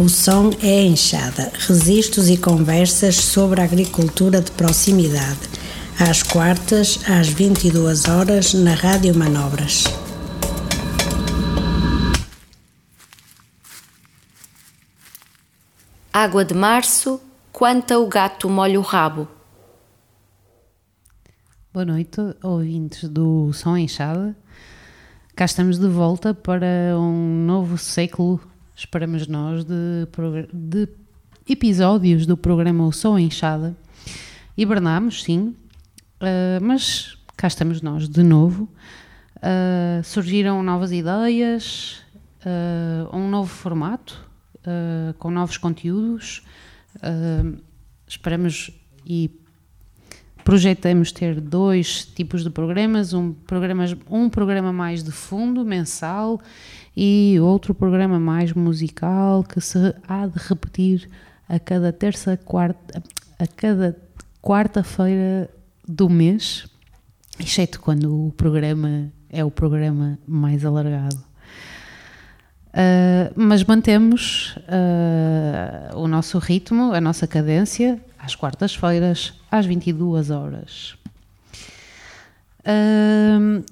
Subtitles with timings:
[0.00, 5.40] O som é a enxada, registros e conversas sobre a agricultura de proximidade.
[5.98, 9.82] Às quartas, às 22 horas, na Rádio Manobras.
[16.12, 19.26] Água de março, quanta o gato molha o rabo.
[21.72, 24.36] Boa noite, ouvintes do Som Enxada.
[25.34, 28.40] Cá estamos de volta para um novo século
[28.78, 30.06] esperamos nós, de,
[30.52, 30.88] de
[31.48, 33.76] episódios do programa O Som Enxada.
[34.56, 35.56] Hibernámos, sim,
[36.20, 38.68] uh, mas cá estamos nós de novo.
[39.38, 42.04] Uh, surgiram novas ideias,
[42.46, 44.28] uh, um novo formato,
[45.18, 46.42] com novos conteúdos.
[48.06, 48.70] esperamos
[49.06, 49.30] e
[50.44, 56.38] projetamos ter dois tipos de programas, um programa, um programa mais de fundo, mensal,
[56.96, 61.08] e outro programa mais musical que se há de repetir
[61.48, 63.02] a cada terça, quarta,
[63.38, 63.96] a cada
[64.42, 65.50] quarta-feira
[65.86, 66.66] do mês,
[67.38, 71.28] exceto quando o programa é o programa mais alargado.
[72.68, 80.96] Uh, mas mantemos uh, o nosso ritmo, a nossa cadência, às quartas-feiras, às 22 horas.
[82.60, 83.64] Uh,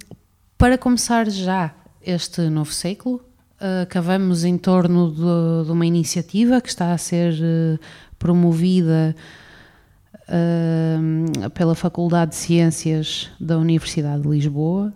[0.57, 1.75] para começar já
[2.07, 3.21] este novo século.
[3.57, 7.79] Uh, cavamos em torno de, de, uma iniciativa que está a ser uh,
[8.19, 9.17] promovida
[10.29, 14.93] uh, pela Faculdade de Ciências da Universidade de Lisboa,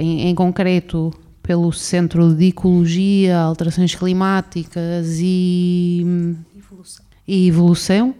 [0.00, 8.14] em, em, concreto pelo Centro de Ecologia, Alterações Climáticas e Evolução, e evolução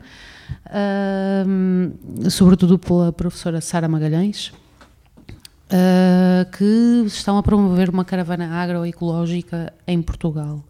[2.31, 4.53] sobretudo pela professora Sara Magalhães
[5.71, 10.65] uh, que estão a promover uma caravana agroecológica em Portugal.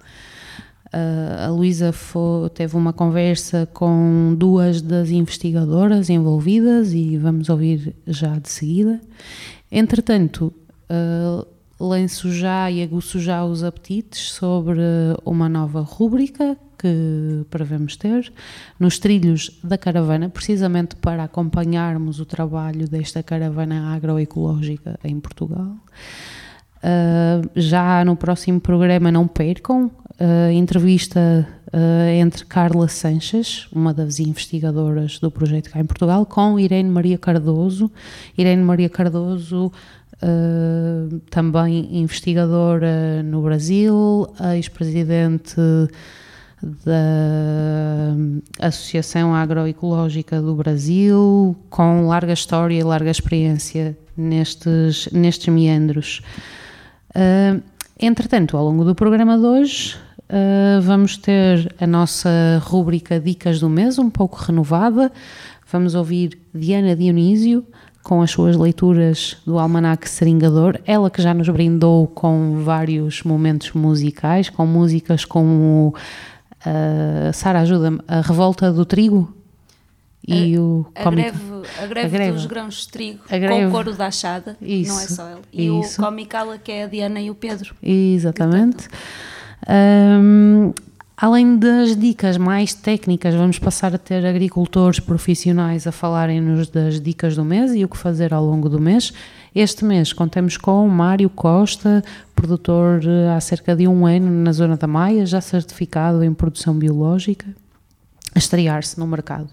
[0.87, 1.93] Uh, a Luísa
[2.55, 9.01] teve uma conversa com duas das investigadoras envolvidas e vamos ouvir já de seguida.
[9.73, 10.55] Entretanto,
[10.89, 11.47] uh,
[11.81, 14.81] lanço já e aguço já os apetites sobre
[15.25, 18.31] uma nova rúbrica que prevemos ter
[18.79, 25.75] nos trilhos da caravana, precisamente para acompanharmos o trabalho desta caravana agroecológica em Portugal.
[26.85, 34.21] Uh, já no próximo programa, não percam, uh, entrevista uh, entre Carla Sanches, uma das
[34.21, 37.91] investigadoras do projeto cá em Portugal, com Irene Maria Cardoso.
[38.37, 39.73] Irene Maria Cardoso
[41.29, 45.57] também investigadora no Brasil, ex-presidente
[46.85, 56.23] da Associação Agroecológica do Brasil, com larga história e larga experiência nestes, nestes meandros.
[57.11, 57.63] Uh,
[57.99, 59.97] entretanto, ao longo do programa de hoje,
[60.31, 62.31] uh, vamos ter a nossa
[62.65, 65.13] rúbrica Dicas do Mês, um pouco renovada.
[65.71, 67.65] Vamos ouvir Diana Dionísio,
[68.05, 73.73] com as suas leituras do Almanac Seringador, ela que já nos brindou com vários momentos
[73.73, 75.95] musicais, com músicas como
[76.67, 79.35] uh, Sara ajuda-me, a Revolta do Trigo
[80.27, 81.39] e a, o a greve,
[81.79, 85.01] a greve, a greve, dos grãos de trigo com o couro da achada, isso, não
[85.01, 85.41] é só ele.
[85.53, 86.01] E isso.
[86.01, 87.75] o Comicala que é a Diana e o Pedro.
[87.83, 88.89] Exatamente.
[89.69, 90.73] Um,
[91.17, 97.37] Além das dicas mais técnicas, vamos passar a ter agricultores profissionais a falarem-nos das dicas
[97.37, 99.13] do mês e o que fazer ao longo do mês.
[99.55, 102.03] Este mês contamos com Mário Costa,
[102.35, 106.75] produtor eh, há cerca de um ano na Zona da Maia, já certificado em produção
[106.75, 107.47] biológica,
[108.35, 109.51] a estrear-se no mercado.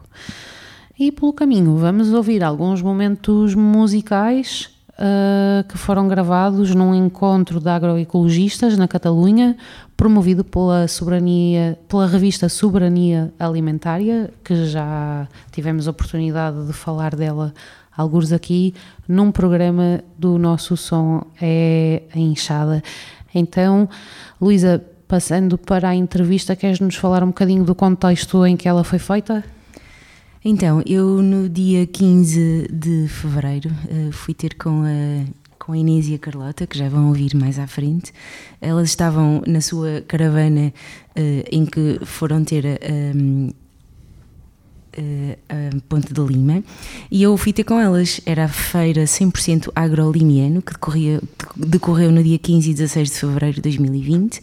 [1.00, 7.70] E pelo caminho vamos ouvir alguns momentos musicais uh, que foram gravados num encontro de
[7.70, 9.56] agroecologistas na Catalunha,
[9.96, 17.54] promovido pela soberania, pela revista Soberania Alimentária, que já tivemos a oportunidade de falar dela
[17.96, 18.74] alguns aqui
[19.08, 22.84] num programa do nosso som é a Enxada.
[23.34, 23.88] Então,
[24.40, 28.84] Luísa, passando para a entrevista, queres nos falar um bocadinho do contexto em que ela
[28.84, 29.44] foi feita?
[30.44, 35.26] Então, eu no dia 15 de fevereiro uh, fui ter com a,
[35.60, 38.12] com a Inês e a Carlota, que já vão ouvir mais à frente.
[38.60, 40.74] Elas estavam na sua caravana
[41.16, 43.52] uh, em que foram ter a,
[44.98, 46.64] a, a Ponte de Lima
[47.10, 48.22] e eu fui ter com elas.
[48.26, 51.22] Era a feira 100% agrolimiano que decorria,
[51.56, 54.42] decorreu no dia 15 e 16 de fevereiro de 2020.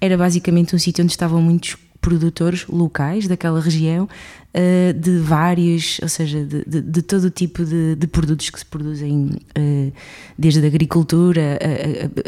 [0.00, 6.08] Era basicamente um sítio onde estavam muitos produtores locais daquela região uh, de vários, ou
[6.08, 9.92] seja, de, de, de todo tipo de, de, produtos que se produzem, uh,
[10.38, 11.66] desde a agricultura a,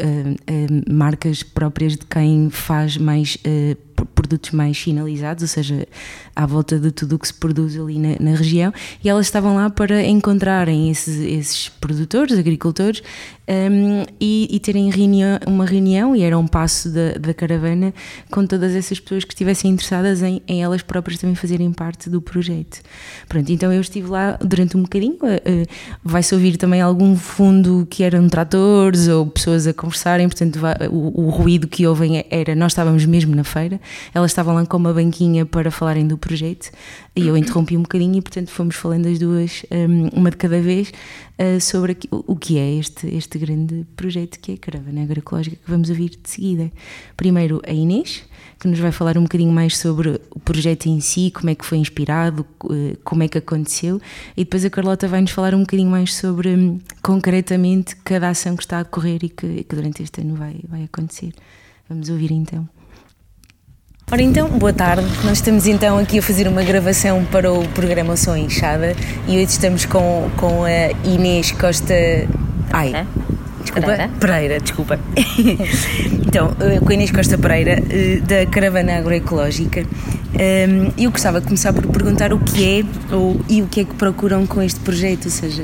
[0.03, 3.75] a, a, marcas próprias de quem faz mais uh,
[4.31, 5.87] produtos mais finalizados, ou seja,
[6.35, 8.73] à volta de tudo o que se produz ali na, na região,
[9.03, 13.03] e elas estavam lá para encontrarem esses, esses produtores, agricultores,
[13.47, 17.93] um, e, e, terem reunião, uma reunião, e era um passo da, da, caravana,
[18.29, 22.21] com todas essas pessoas que estivessem interessadas em, em, elas próprias também fazerem parte do
[22.21, 22.81] projeto.
[23.27, 25.67] Pronto, então eu estive lá durante um bocadinho, uh,
[26.03, 30.59] vai-se ouvir também algum fundo que eram tratores ou pessoas a conversarem, portanto
[30.91, 33.81] o, o ruído que ouvem era, nós estávamos mesmo na feira,
[34.13, 36.69] elas estavam lá com uma banquinha para falarem do projeto,
[37.13, 40.61] e eu interrompi um bocadinho e portanto fomos falando as duas, um, uma de cada
[40.61, 40.91] vez,
[41.37, 45.69] uh, sobre o que é este, este grande projeto que é a Caravana Agroecológica que
[45.69, 46.71] vamos ouvir de seguida.
[47.17, 48.23] Primeiro a Inês,
[48.57, 51.65] que nos vai falar um bocadinho mais sobre o projeto em si, como é que
[51.65, 53.99] foi inspirado, uh, como é que aconteceu,
[54.37, 58.55] e depois a Carlota vai nos falar um bocadinho mais sobre um, concretamente cada ação
[58.55, 61.33] que está a decorrer e que, que durante este ano vai, vai acontecer.
[61.89, 62.69] Vamos ouvir então.
[64.11, 65.07] Ora então, boa tarde.
[65.23, 68.93] Nós estamos então aqui a fazer uma gravação para o programa Som Inchada
[69.25, 71.93] e hoje estamos com, com a Inês Costa.
[72.73, 73.05] Ai, é?
[73.61, 73.87] desculpa.
[73.87, 74.99] Pereira, Pereira desculpa.
[76.27, 79.85] então, eh, com a Inês Costa Pereira, eh, da Caravana Agroecológica.
[80.37, 83.85] Ehm, eu gostava de começar por perguntar o que é ou, e o que é
[83.85, 85.63] que procuram com este projeto, ou seja,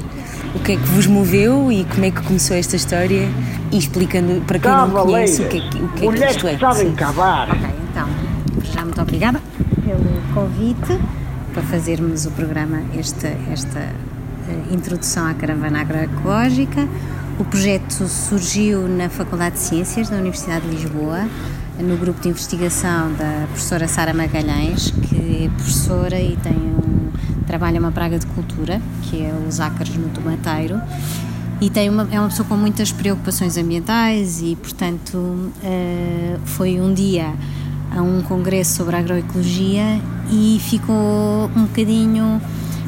[0.55, 3.27] o que é que vos moveu e como é que começou esta história
[3.73, 6.47] e explicando para quem não conhece o que é que, o que, é que isto
[6.47, 6.57] é.
[6.57, 7.49] sabem cavar.
[7.51, 8.37] Ok, então
[8.97, 9.39] muito obrigada
[9.85, 10.99] pelo convite
[11.53, 16.88] para fazermos o programa, esta, esta uh, introdução à caravana agroecológica.
[17.38, 21.27] O projeto surgiu na Faculdade de Ciências da Universidade de Lisboa,
[21.79, 27.11] no grupo de investigação da professora Sara Magalhães, que é professora e tem um,
[27.45, 30.81] trabalha uma praga de cultura, que é os ácaros no tomateiro,
[31.61, 36.91] e tem uma, é uma pessoa com muitas preocupações ambientais e, portanto, uh, foi um
[36.95, 37.31] dia
[37.97, 39.99] a um congresso sobre agroecologia
[40.31, 42.41] e ficou um bocadinho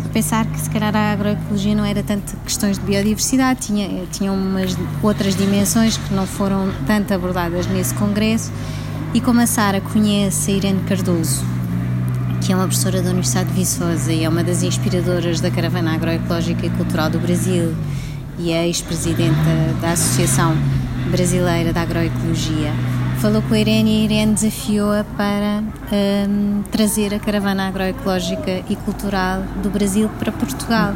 [0.06, 4.32] a pensar que se calhar a agroecologia não era tanto questões de biodiversidade, tinha, tinha
[4.32, 8.52] umas outras dimensões que não foram tanto abordadas nesse congresso.
[9.14, 11.44] E como a Sara conhece a Irene Cardoso,
[12.46, 15.94] que é uma professora da Universidade de Viçosa e é uma das inspiradoras da Caravana
[15.94, 17.76] Agroecológica e Cultural do Brasil
[18.38, 20.56] e é ex-presidenta da Associação
[21.12, 22.72] Brasileira da Agroecologia,
[23.20, 25.62] falou com a Irene e a Irene desafiou-a para
[25.92, 30.94] um, trazer a caravana agroecológica e cultural do Brasil para Portugal.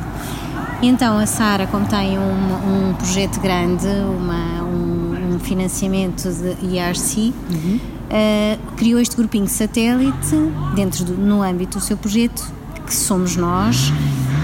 [0.82, 7.34] Então a Sara, como tem um, um projeto grande, uma, um, um, financiamento de IRC,
[7.52, 7.80] uhum.
[7.80, 10.36] uh, criou este grupinho satélite
[10.76, 12.50] dentro do, no âmbito do seu projeto,
[12.86, 13.92] que somos nós,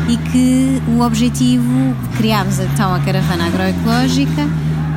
[0.09, 4.49] e que o objetivo, criámos então a caravana agroecológica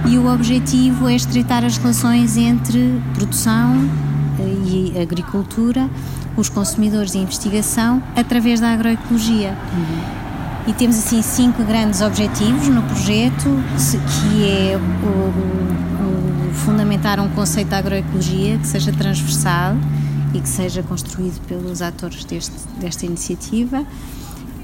[0.07, 3.89] e o objetivo é estreitar as relações entre produção
[4.39, 5.89] eh, e agricultura,
[6.37, 9.57] os consumidores e investigação através da agroecologia.
[9.73, 10.23] Uhum.
[10.69, 13.49] E temos assim cinco grandes objetivos no projeto,
[14.07, 19.77] que é o, o, fundamentar um conceito de agroecologia que seja transversal
[20.33, 23.85] e que seja construído pelos atores deste, desta iniciativa.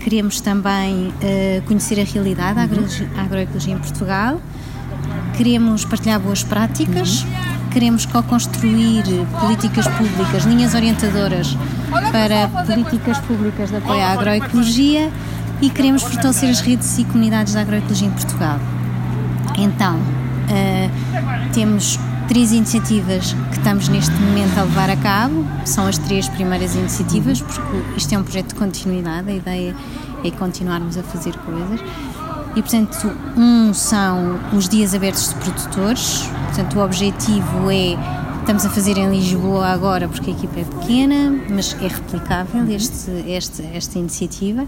[0.01, 2.85] Queremos também uh, conhecer a realidade da agro,
[3.17, 4.41] agroecologia em Portugal,
[5.39, 7.25] Queremos partilhar boas práticas,
[7.71, 9.05] queremos co-construir
[9.41, 11.57] políticas públicas, linhas orientadoras
[12.11, 15.13] para políticas públicas de apoio à agroecologia
[15.63, 18.59] e queremos fortalecer as redes e comunidades da agroecologia em Portugal.
[19.57, 25.99] Então, uh, temos três iniciativas que estamos neste momento a levar a cabo, são as
[25.99, 27.63] três primeiras iniciativas, porque
[27.97, 29.77] isto é um projeto de continuidade, a ideia
[30.25, 31.81] é continuarmos a fazer coisas.
[32.57, 37.97] E, portanto, um são os dias abertos de produtores, portanto, o objetivo é
[38.41, 43.11] estamos a fazer em Lisboa agora porque a equipa é pequena, mas é replicável este,
[43.27, 44.67] este, esta iniciativa.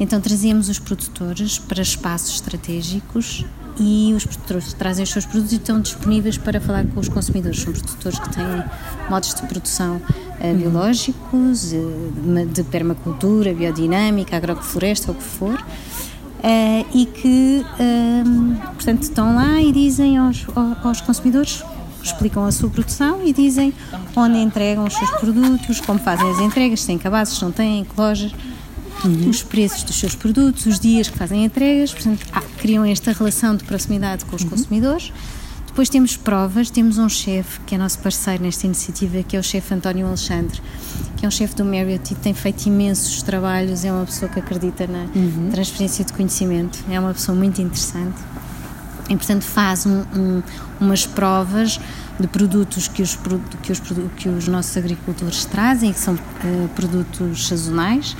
[0.00, 3.44] Então trazemos os produtores para espaços estratégicos
[3.78, 7.60] e os produtores trazem os seus produtos e estão disponíveis para falar com os consumidores.
[7.60, 8.64] São produtores que têm
[9.10, 15.62] modos de produção uh, biológicos, uh, de permacultura, biodinâmica, agrofloresta, ou o que for
[16.42, 20.46] uh, e que, um, ehm, portanto, estão lá e dizem aos,
[20.82, 21.62] aos consumidores
[22.02, 23.72] explicam a sua produção e dizem
[24.16, 27.84] onde entregam os seus produtos, como fazem as entregas, se têm cabazes, se não têm,
[27.84, 28.32] que lojas,
[29.04, 29.28] uhum.
[29.28, 33.56] os preços dos seus produtos, os dias que fazem entregas, portanto, ah, criam esta relação
[33.56, 34.50] de proximidade com os uhum.
[34.50, 35.12] consumidores.
[35.72, 39.42] Depois temos provas, temos um chefe que é nosso parceiro nesta iniciativa, que é o
[39.42, 40.60] chefe António Alexandre,
[41.16, 44.38] que é um chefe do Marriott e tem feito imensos trabalhos, é uma pessoa que
[44.38, 45.48] acredita na uhum.
[45.50, 48.20] transferência de conhecimento, é uma pessoa muito interessante.
[49.08, 50.42] e portanto faz um, um,
[50.78, 51.80] umas provas
[52.20, 53.18] de produtos que os,
[53.62, 53.80] que os,
[54.18, 58.14] que os nossos agricultores trazem, que são uh, produtos sazonais,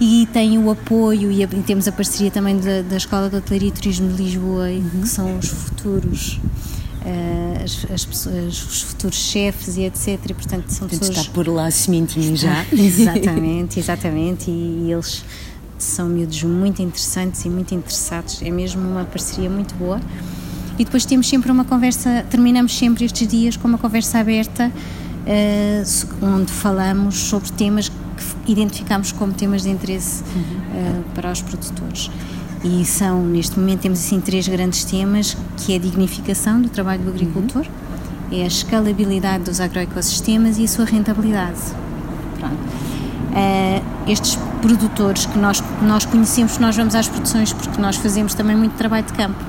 [0.00, 3.36] e tem o apoio e, a, e temos a parceria também da, da Escola de
[3.36, 5.00] Hotelaria e Turismo de Lisboa, uhum.
[5.02, 6.40] que são os futuros
[7.62, 10.18] as, as pessoas, os futuros chefes e etc.
[10.28, 11.18] E, portanto, são portanto, pessoas...
[11.18, 12.64] está por lá a sementinha já.
[12.72, 14.50] exatamente, exatamente.
[14.50, 15.24] E, e, eles
[15.78, 18.40] são miúdos muito interessantes e muito interessados.
[18.42, 20.00] É mesmo uma parceria muito boa.
[20.78, 26.24] E depois temos sempre uma conversa, terminamos sempre estes dias com uma conversa aberta, uh,
[26.26, 32.10] onde falamos sobre temas que identificamos como temas de interesse uh, para os produtores.
[32.64, 37.02] E são, neste momento, temos assim três grandes temas, que é a dignificação do trabalho
[37.02, 38.38] do agricultor, uhum.
[38.38, 41.60] é a escalabilidade dos agroecossistemas e a sua rentabilidade.
[43.34, 48.56] Uh, estes produtores que nós, nós conhecemos, nós vamos às produções porque nós fazemos também
[48.56, 49.44] muito trabalho de campo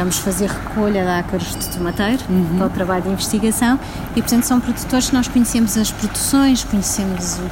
[0.00, 2.56] Vamos fazer recolha de ácaros de tomateiro uhum.
[2.56, 3.78] para o trabalho de investigação
[4.16, 7.42] e, portanto, são produtores que nós conhecemos as produções, conhecemos o,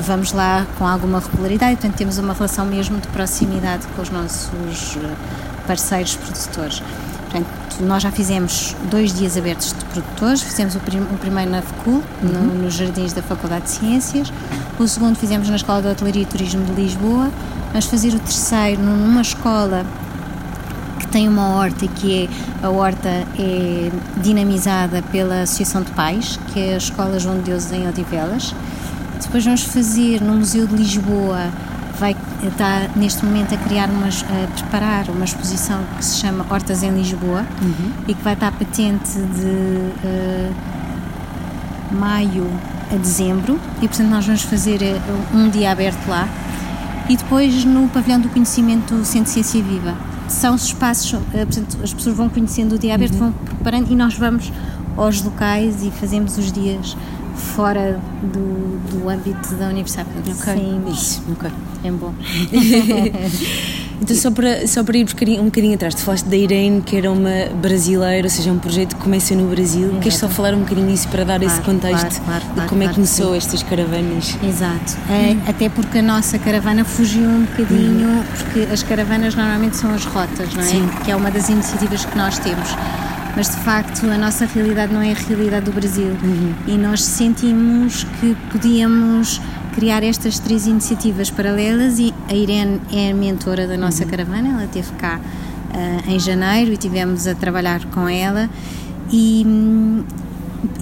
[0.00, 4.96] vamos lá com alguma regularidade, portanto, temos uma relação mesmo de proximidade com os nossos
[4.96, 5.14] eh,
[5.66, 6.82] parceiros produtores.
[7.30, 7.48] Portanto,
[7.80, 12.02] nós já fizemos dois dias abertos de produtores, fizemos o, prim o primeiro na FECUL,
[12.22, 12.28] uhum.
[12.28, 14.32] no, nos jardins da Faculdade de Ciências,
[14.78, 17.30] o segundo fizemos na Escola de Hotelaria e Turismo de Lisboa,
[17.68, 19.84] vamos fazer o terceiro numa escola
[21.10, 23.90] tem uma horta que é a horta é
[24.22, 28.54] dinamizada pela Associação de Pais, que é a Escola João de Deus em Odivelas.
[29.22, 31.50] Depois vamos fazer no Museu de Lisboa,
[31.98, 36.82] vai estar neste momento a criar umas, a preparar uma exposição que se chama Hortas
[36.82, 37.92] em Lisboa uhum.
[38.08, 39.46] e que vai estar patente de
[40.06, 40.54] uh,
[41.92, 42.50] maio
[42.92, 45.00] a dezembro e portanto nós vamos fazer eh,
[45.32, 46.28] um dia aberto lá
[47.08, 49.94] e depois no pavilhão do conhecimento Centro Ciência Viva
[50.28, 53.18] são espaços, eh, portanto, as pessoas vão conhecendo o dia aberto, uhum.
[53.18, 54.52] vão preparando e nós vamos
[54.96, 56.96] aos locais e fazemos os dias
[57.40, 60.08] fora do, do âmbito da universidade.
[60.28, 61.50] Ok, Sim, isso, ok.
[61.82, 62.12] É bom.
[64.02, 65.06] então, só para, só para ir
[65.40, 68.96] um bocadinho atrás, tu falaste da Irene, que era uma brasileira, ou seja, um projeto
[68.96, 69.86] que começa no Brasil.
[69.86, 70.00] Exato.
[70.00, 72.82] Queres só falar um bocadinho disso para dar claro, esse contexto claro, claro, de como
[72.82, 74.36] é que começou estas caravanas?
[74.42, 74.96] Exato.
[75.08, 78.24] É, até porque a nossa caravana fugiu um bocadinho, uhum.
[78.36, 80.66] porque as caravanas normalmente são as rotas, não é?
[80.66, 80.88] Sim.
[81.04, 82.68] Que é uma das iniciativas que nós temos
[83.36, 86.54] mas de facto a nossa realidade não é a realidade do Brasil uhum.
[86.66, 89.40] e nós sentimos que podíamos
[89.74, 94.10] criar estas três iniciativas paralelas e a Irene é a mentora da nossa uhum.
[94.10, 98.50] caravana, ela esteve cá uh, em janeiro e tivemos a trabalhar com ela
[99.12, 99.44] e,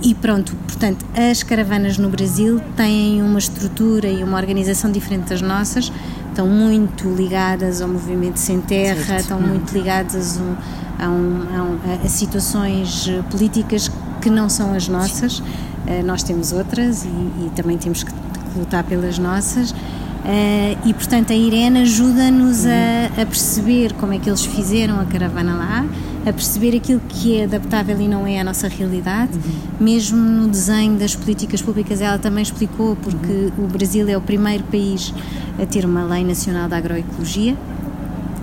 [0.02, 5.42] e pronto, portanto, as caravanas no Brasil têm uma estrutura e uma organização diferente das
[5.42, 5.92] nossas,
[6.28, 9.20] estão muito ligadas ao movimento sem terra, certo.
[9.20, 9.48] estão uhum.
[9.48, 10.56] muito ligadas a, a, um,
[10.98, 13.90] a, um, a, situações políticas
[14.20, 15.38] que não são as nossas.
[15.38, 18.12] Uh, nós temos outras e, e também temos que
[18.56, 19.70] lutar pelas nossas.
[19.70, 25.04] Uh, e portanto a Irene ajuda-nos a, a, perceber como é que eles fizeram a
[25.04, 25.86] caravana lá,
[26.26, 29.32] a perceber aquilo que é adaptável e não é a nossa realidade.
[29.32, 29.84] Uhum.
[29.84, 33.64] Mesmo no desenho das políticas públicas, ela também explicou, porque uhum.
[33.64, 35.14] o Brasil é o primeiro país
[35.62, 37.56] a ter uma lei nacional de agroecologia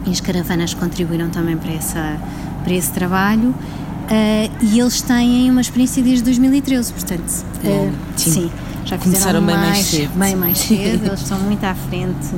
[0.07, 2.17] e as caravanas contribuíram também para, essa,
[2.65, 3.49] para esse trabalho.
[3.49, 8.31] Uh, e eles têm uma experiência desde 2013, portanto, uh, sim.
[8.31, 8.51] sim
[8.83, 10.19] já começaram bem mais, mais cedo.
[10.19, 12.35] Bem mais cedo, eles estão muito à frente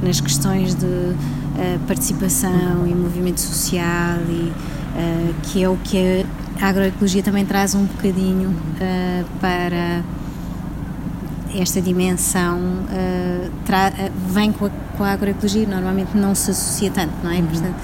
[0.00, 1.16] nas questões de uh,
[1.88, 4.52] participação e movimento social e
[5.42, 6.24] que é o que
[6.60, 8.52] a agroecologia também traz um bocadinho
[9.40, 10.02] para
[11.54, 12.58] esta dimensão
[14.28, 17.36] vem com a, com a, agroecologia normalmente não se associa tanto, não é?
[17.36, 17.46] Uhum.
[17.46, 17.76] Portanto,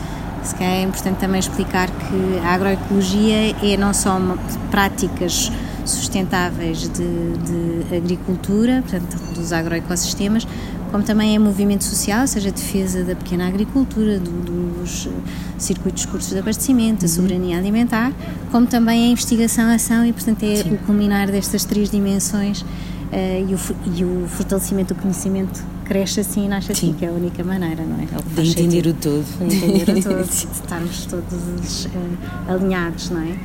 [0.45, 4.19] se calhar é importante também explicar que a agroecologia é não só
[4.71, 5.51] práticas
[5.85, 10.47] sustentáveis de, de agricultura, portanto, dos agroecossistemas,
[10.91, 14.31] como também é movimento social, ou seja, a defesa da pequena agricultura, do,
[14.81, 15.09] dos
[15.59, 17.15] circuitos curtos de abastecimento, a uhum.
[17.15, 18.13] soberania alimentar,
[18.53, 20.75] como também a investigação, a ação e, portanto, é Sim.
[20.75, 22.67] o culminar destas três dimensões uh,
[23.13, 23.59] e, o,
[23.97, 27.85] e, o, fortalecimento do conhecimento cresce assim e nasce assim, que é a única maneira,
[27.85, 28.05] não é?
[28.05, 29.25] é de entender o todo.
[29.47, 31.91] De entender o todo, de estarmos todos uh,
[32.49, 33.39] alinhados, não é?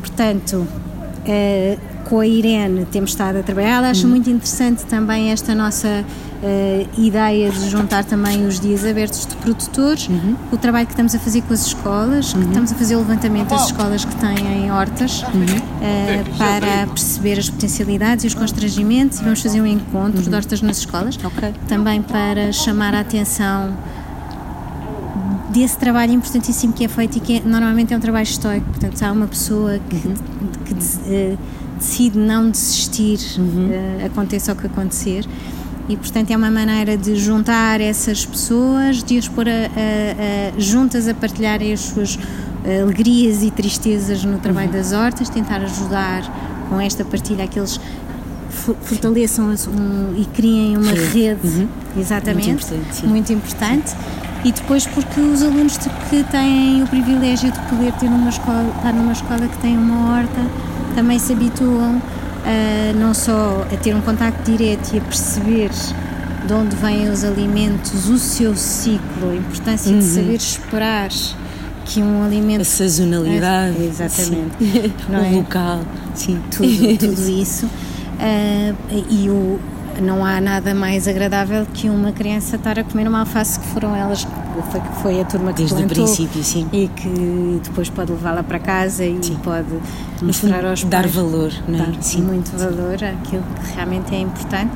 [0.00, 0.66] Portanto,
[1.22, 3.82] Uh, com a Irene temos estado a trabalhar.
[3.84, 4.10] Acho uhum.
[4.10, 6.04] muito interessante também esta nossa
[6.42, 10.36] uh, ideia de juntar também os dias abertos de produtores, uhum.
[10.50, 12.42] o trabalho que estamos a fazer com as escolas, uhum.
[12.42, 18.24] estamos a fazer o levantamento das escolas que têm hortas uh, para perceber as potencialidades
[18.24, 21.52] e os constrangimentos e vamos fazer um encontro de hortas nas escolas, okay.
[21.68, 23.76] também para chamar a atenção
[25.52, 29.02] desse trabalho importantíssimo que é feito e que é, normalmente é um trabalho estoico, portanto
[29.02, 30.14] há uma pessoa que, uhum.
[30.64, 31.38] que uh,
[31.78, 33.68] decide não desistir, uhum.
[33.68, 35.26] uh, aconteça o que acontecer,
[35.88, 40.60] e portanto é uma maneira de juntar essas pessoas, de as pôr a, a, a,
[40.60, 42.18] juntas a partilharem as suas
[42.80, 44.74] alegrias e tristezas no trabalho uhum.
[44.74, 46.22] das hortas, tentar ajudar
[46.68, 47.80] com esta partilha aqueles
[48.82, 51.06] fortaleçam um, e criem uma Sim.
[51.12, 51.68] rede, uhum.
[51.98, 53.96] exatamente, muito importante, muito importante,
[54.44, 55.78] E depois porque os alunos
[56.10, 60.16] que têm o privilégio de poder ter uma escola, estar numa escola que tem uma
[60.16, 60.40] horta,
[60.94, 62.02] também se habituam
[62.44, 65.70] a, não só a ter um contacto direto e a perceber
[66.46, 69.98] de onde vêm os alimentos, o seu ciclo, a importância uhum.
[69.98, 71.10] de saber esperar
[71.84, 72.62] que um alimento.
[72.62, 73.76] A sazonalidade.
[73.80, 74.56] É, exatamente.
[75.08, 75.30] o é?
[75.30, 75.80] local.
[76.14, 76.40] Sim.
[76.50, 77.66] Tudo, tudo isso.
[77.66, 79.58] Uh, e o,
[80.00, 83.94] não há nada mais agradável que uma criança estar a comer uma alface que foram
[83.94, 84.26] elas
[84.70, 86.68] foi, foi a turma que Desde plantou o princípio, sim.
[86.72, 89.36] e que depois pode levá-la para casa e sim.
[89.42, 89.78] pode
[90.20, 91.86] mostrar aos dar valor, não é?
[91.86, 92.22] Dar sim.
[92.22, 94.72] muito valor àquilo que realmente é importante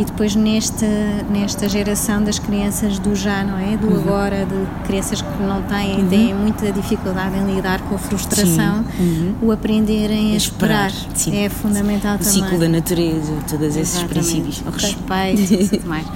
[0.00, 0.86] e depois nesta,
[1.30, 3.76] nesta geração das crianças do já, não é?
[3.76, 4.00] Do uhum.
[4.00, 6.08] agora, de crianças que não têm, uhum.
[6.08, 9.34] têm muita dificuldade em lidar com a frustração, uhum.
[9.42, 12.32] o aprenderem a esperar, esperar é fundamental o também.
[12.32, 14.62] O ciclo da natureza, todos esses princípios.
[14.66, 16.06] O respeito e tudo mais.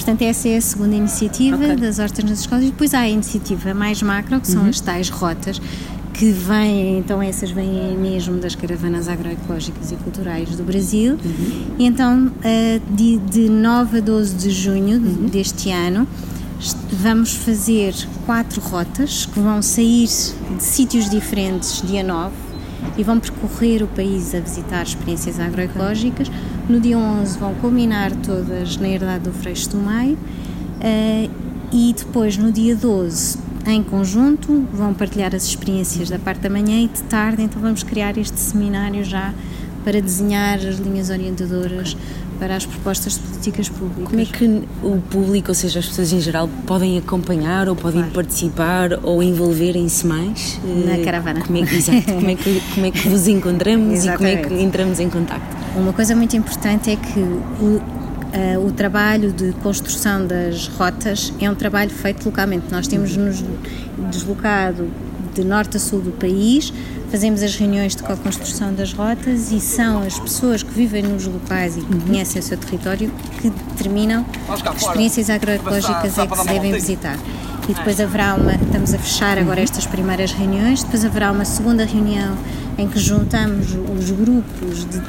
[0.00, 1.76] Portanto, essa é a segunda iniciativa okay.
[1.76, 2.64] das hortas nas escolas.
[2.64, 4.70] E depois há a iniciativa mais macro, que são uhum.
[4.70, 5.60] as tais rotas,
[6.14, 11.18] que vêm, então essas vêm mesmo das caravanas agroecológicas e culturais do Brasil.
[11.22, 11.76] Uhum.
[11.78, 15.26] E então, eh, de, de 9 a 12 de junho uhum.
[15.26, 16.08] deste ano,
[16.90, 22.32] vamos fazer quatro rotas que vão sair de sítios diferentes dia 9
[22.96, 26.30] e vão percorrer o país a visitar experiências agroecológicas.
[26.70, 31.30] No dia 11 vão culminar todas na Herdade do Freixo do Maio uh,
[31.72, 36.80] e depois no dia 12 em conjunto, vão partilhar as experiências da parte da manhã
[36.80, 39.34] e de tarde, então vamos criar este seminário já
[39.84, 41.96] para desenhar as linhas orientadoras
[42.38, 44.08] para as propostas de políticas públicas.
[44.08, 48.02] Como é que o público, ou seja, as pessoas em geral, podem acompanhar ou podem
[48.02, 48.14] claro.
[48.14, 50.60] participar ou envolverem-se mais?
[50.86, 51.40] Na caravana.
[51.40, 54.54] Como é, exato, como é, que, como é que vos encontramos e como é que
[54.62, 55.59] entramos em contato?
[55.76, 57.80] Uma coisa muito importante é que o,
[58.30, 62.66] Uh, o trabalho de construção das rotas é um trabalho feito localmente.
[62.70, 63.42] Nós temos nos
[64.08, 64.88] deslocado
[65.34, 66.72] de norte a sul do país,
[67.10, 71.76] fazemos as reuniões de co-construção das rotas e são as pessoas que vivem nos locais
[71.76, 72.00] e que uhum.
[72.02, 77.18] conhecem o seu território que determinam que experiências agroecológicas é que se devem visitar.
[77.68, 79.64] E depois haverá uma, estamos a fechar agora uhum.
[79.64, 82.36] estas primeiras reuniões, depois haverá uma segunda reunião
[82.78, 85.02] em que juntamos os grupos de,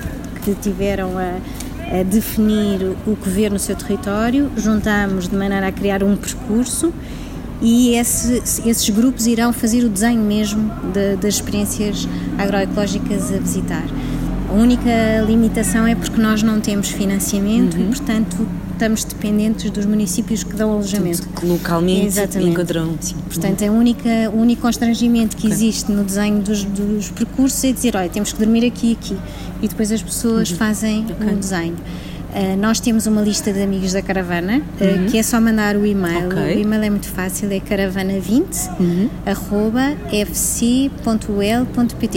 [0.43, 1.37] que tiveram a
[1.91, 6.93] a definir o que ver no seu território, juntamos de maneira a criar um percurso
[7.61, 13.83] e esse, esses grupos irão fazer o desenho mesmo de, das experiências agroecológicas a visitar.
[14.49, 17.83] A única limitação é porque nós não temos financiamento uhum.
[17.83, 18.47] e, portanto,
[18.81, 21.27] estamos dependentes dos municípios que dão alojamento.
[21.27, 22.49] que localmente Exatamente.
[22.49, 22.97] encontram.
[22.99, 23.15] Sim.
[23.27, 25.51] Portanto, a única, o único constrangimento que okay.
[25.51, 29.17] existe no desenho dos, dos, percursos é dizer, olha, temos que dormir aqui e aqui.
[29.61, 30.57] E depois as pessoas uhum.
[30.57, 31.27] fazem okay.
[31.31, 31.75] o desenho.
[31.75, 35.05] Uh, nós temos uma lista de amigos da caravana, uh, uhum.
[35.07, 36.29] que é só mandar o e-mail.
[36.29, 36.55] Okay.
[36.55, 39.09] O e-mail é muito fácil, é caravana20 uhum.
[39.27, 39.95] arroba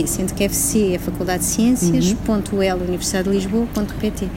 [0.07, 2.15] sendo que FC é a Faculdade de Ciências, uhum.
[2.25, 4.29] ponto .ul, Universidade de Lisboa.pt.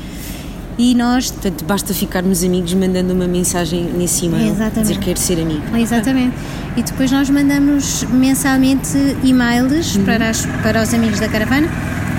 [0.79, 1.31] E nós.
[1.31, 4.53] Portanto, basta ficarmos amigos mandando uma mensagem nesse e-mail.
[4.53, 4.88] Exatamente.
[4.88, 5.77] Dizer quero ser amigo.
[5.77, 6.37] Exatamente.
[6.77, 10.05] E depois nós mandamos mensalmente e-mails uhum.
[10.05, 11.69] para, as, para os amigos da caravana,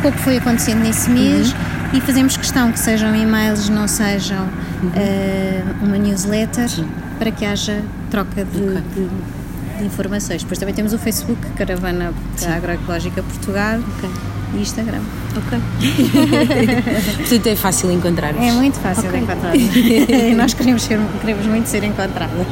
[0.03, 1.51] o que foi acontecendo nesse mês.
[1.51, 4.89] Uhum e fazemos questão que sejam e-mails, não sejam uhum.
[4.89, 6.87] uh, uma newsletter, Sim.
[7.17, 8.81] para que haja troca de, okay.
[8.95, 10.43] de, de, informações.
[10.43, 12.13] Depois também temos o Facebook, Caravana
[12.45, 13.79] Agroecológica Portugal.
[13.97, 15.01] Okay e Instagram.
[15.35, 15.59] Ok.
[17.17, 18.41] Portanto, é fácil encontrar -os.
[18.41, 19.21] É muito fácil okay.
[19.21, 19.53] encontrar
[20.35, 22.47] Nós queremos, ser, queremos muito ser encontradas.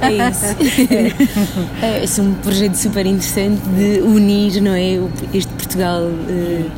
[0.00, 1.16] É isso.
[1.82, 4.98] É, é um projeto super interessante de unir, não é?
[5.32, 6.70] Este Portugal uh,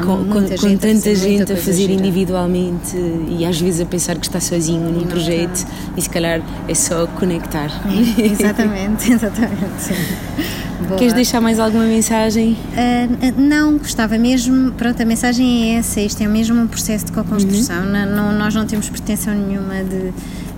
[0.00, 2.96] com, com, com, tanta gente a fazer individualmente
[3.28, 7.06] e às vezes a pensar que está sozinho num projeto e se calhar é só
[7.06, 7.70] conectar.
[7.86, 9.80] É, exatamente, exatamente.
[9.80, 10.71] Sim.
[10.86, 10.98] Boa.
[10.98, 12.52] Queres deixar mais alguma mensagem?
[12.52, 14.72] Uh, não, gostava mesmo.
[14.72, 16.00] Pronto, a mensagem é essa.
[16.00, 17.84] Isto é mesmo um processo de co-construção.
[17.84, 18.06] Uhum.
[18.06, 20.12] Não, nós não temos pretensão nenhuma de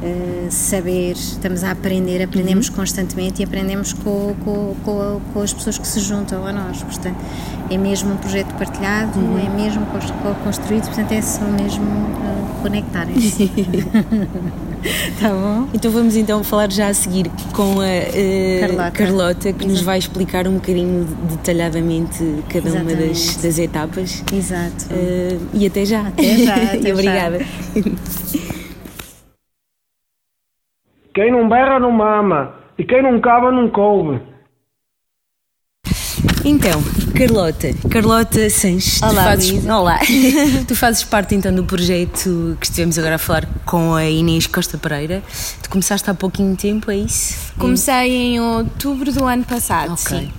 [0.04, 2.74] uh, saber, estamos a aprender, aprendemos uhum.
[2.74, 6.82] constantemente e aprendemos com, com, com, com, as pessoas que se juntam a nós.
[6.82, 7.16] Portanto,
[7.70, 9.38] é mesmo um projeto partilhado, uhum.
[9.38, 9.86] é mesmo
[10.42, 13.48] construído, portanto, é só mesmo uh, conectarem-se.
[15.20, 15.68] tá bom?
[15.72, 18.90] Então vamos então falar já a seguir com a uh, Carlota.
[18.90, 19.52] Carlota.
[19.52, 19.68] que Exato.
[19.68, 23.02] nos vai explicar um bocadinho detalhadamente cada Exatamente.
[23.02, 24.24] uma das, das etapas.
[24.32, 24.86] Exato.
[24.90, 26.08] Uh, e até já.
[26.08, 26.54] Até já.
[26.74, 27.38] Até obrigada.
[31.14, 34.20] Quem não berra não mama e quem não cava não coube.
[36.44, 36.82] Então,
[37.14, 40.00] Carlota, Carlota Sanches, Olá, tu fazes, Olá.
[40.66, 44.76] tu fazes parte então do projeto que estivemos agora a falar com a Inês Costa
[44.76, 45.22] Pereira.
[45.62, 47.52] Tu começaste há pouquinho tempo, é isso?
[47.56, 50.18] Comecei em outubro do ano passado, okay.
[50.18, 50.32] sim.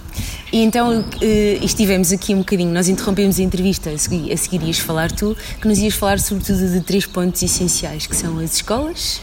[0.51, 4.61] E então uh, estivemos aqui um bocadinho, nós interrompemos a entrevista, a seguir, a seguir
[4.63, 8.55] ias falar tu, que nos ias falar sobretudo de três pontos essenciais, que são as
[8.55, 9.21] escolas,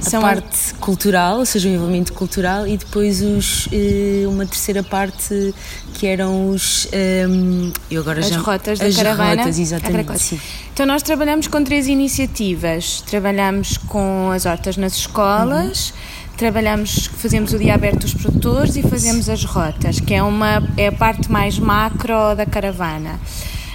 [0.00, 4.82] são a parte cultural, ou seja, o envolvimento cultural, e depois os, uh, uma terceira
[4.82, 5.54] parte
[5.94, 6.86] que eram os.
[6.86, 9.42] Um, ehm, eu agora as já, rotas da as caravana.
[9.42, 10.40] Rotas, exatamente.
[10.72, 13.02] Então, nós trabalhamos com três iniciativas.
[13.02, 15.90] Trabalhamos com as hortas nas escolas.
[15.90, 20.66] Uhum trabalhamos, fazemos o dia aberto dos produtores e fazemos as rotas, que é, uma,
[20.74, 23.20] é a parte mais macro da caravana.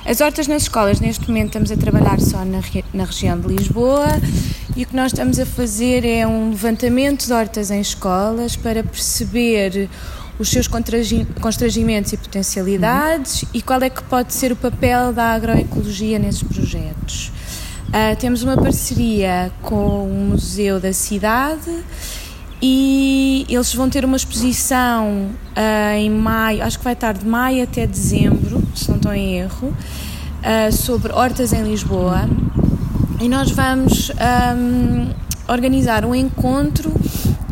[0.06, 2.62] As hortas nas escolas, neste momento, estamos a trabalhar só na,
[2.94, 4.06] na região de Lisboa
[4.76, 8.84] e o que nós estamos a fazer é um levantamento de hortas em escolas para
[8.84, 9.90] perceber
[10.38, 13.50] os seus constrangimentos e potencialidades uhum.
[13.56, 17.32] e qual é que pode ser o papel da agroecologia nesses projetos.
[17.88, 21.84] Uh, temos uma parceria com o Museu da Cidade
[22.68, 27.62] e eles vão ter uma exposição uh, em maio, acho que vai estar de maio
[27.62, 32.28] até dezembro, se não estou em erro, uh, sobre hortas em Lisboa.
[33.22, 35.14] E nós vamos um,
[35.48, 36.92] organizar um encontro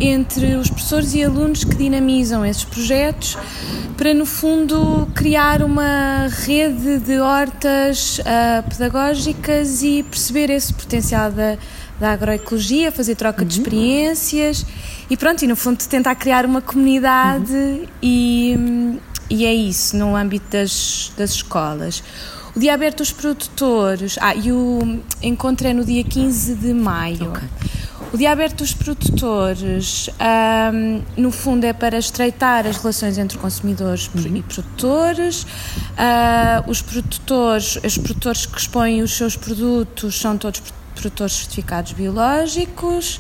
[0.01, 3.37] entre os professores e alunos que dinamizam esses projetos
[3.95, 11.55] para, no fundo, criar uma rede de hortas uh, pedagógicas e perceber esse potencial da,
[12.03, 13.47] da agroecologia, fazer troca uhum.
[13.47, 14.65] de experiências
[15.09, 17.87] e pronto, e no fundo tentar criar uma comunidade uhum.
[18.01, 22.03] e, e é isso, no âmbito das, das escolas.
[22.55, 27.31] O dia aberto dos produtores, ah, e o encontro é no dia 15 de maio.
[27.31, 27.49] Okay.
[28.13, 30.07] O dia aberto dos produtores,
[30.71, 34.35] um, no fundo, é para estreitar as relações entre consumidores uhum.
[34.35, 35.43] e produtores.
[35.43, 40.82] Uh, os produtores, os produtores que expõem os seus produtos são todos produtores
[41.33, 43.19] certificados biológicos.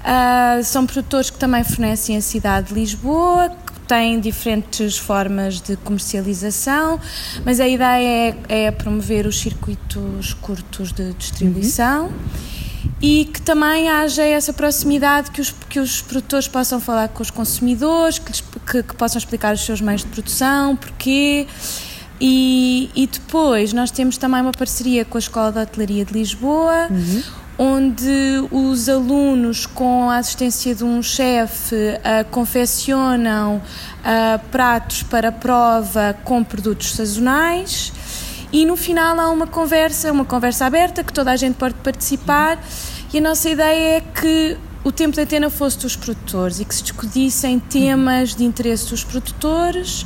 [0.00, 5.76] Uh, são produtores que também fornecem a cidade de Lisboa, que têm diferentes formas de
[5.76, 7.00] comercialização,
[7.44, 12.06] mas a ideia é, é promover os circuitos curtos de distribuição.
[12.06, 12.54] Uhum
[13.00, 17.30] e que também haja essa proximidade, que os, que os produtores possam falar com os
[17.30, 21.46] consumidores, que, que, que possam explicar os seus meios de produção, porquê.
[22.26, 26.88] E, e, depois nós temos também uma parceria com a Escola de Hotelaria de Lisboa,
[26.88, 27.22] uhum.
[27.58, 36.16] onde os alunos, com a assistência de um chefe, uh, confeccionam uh, pratos para prova
[36.24, 37.92] com produtos sazonais
[38.50, 42.58] e no final há uma conversa, uma conversa aberta que toda a gente pode participar
[43.12, 46.74] e a nossa ideia é que o tempo de antena fosse dos produtores e que
[46.74, 50.04] se discutissem temas de interesse dos produtores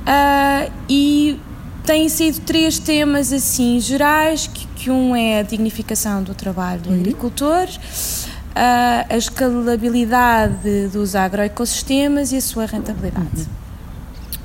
[0.00, 1.38] uh, e
[1.84, 6.90] têm sido três temas assim gerais, que, que um é a dignificação do trabalho do
[6.90, 7.00] uhum.
[7.00, 13.28] agricultor, uh, a escalabilidade dos agroecossistemas e a sua rentabilidade.
[13.36, 13.46] Uhum.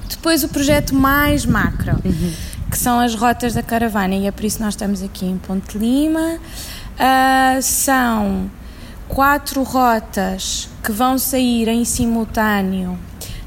[0.10, 2.00] Depois o projeto mais macro.
[2.04, 5.26] Uhum que são as rotas da caravana, e é por isso que nós estamos aqui
[5.26, 6.40] em Ponte Lima.
[7.00, 8.52] Uh, são
[9.08, 13.00] quatro rotas que vão sair em simultâneo,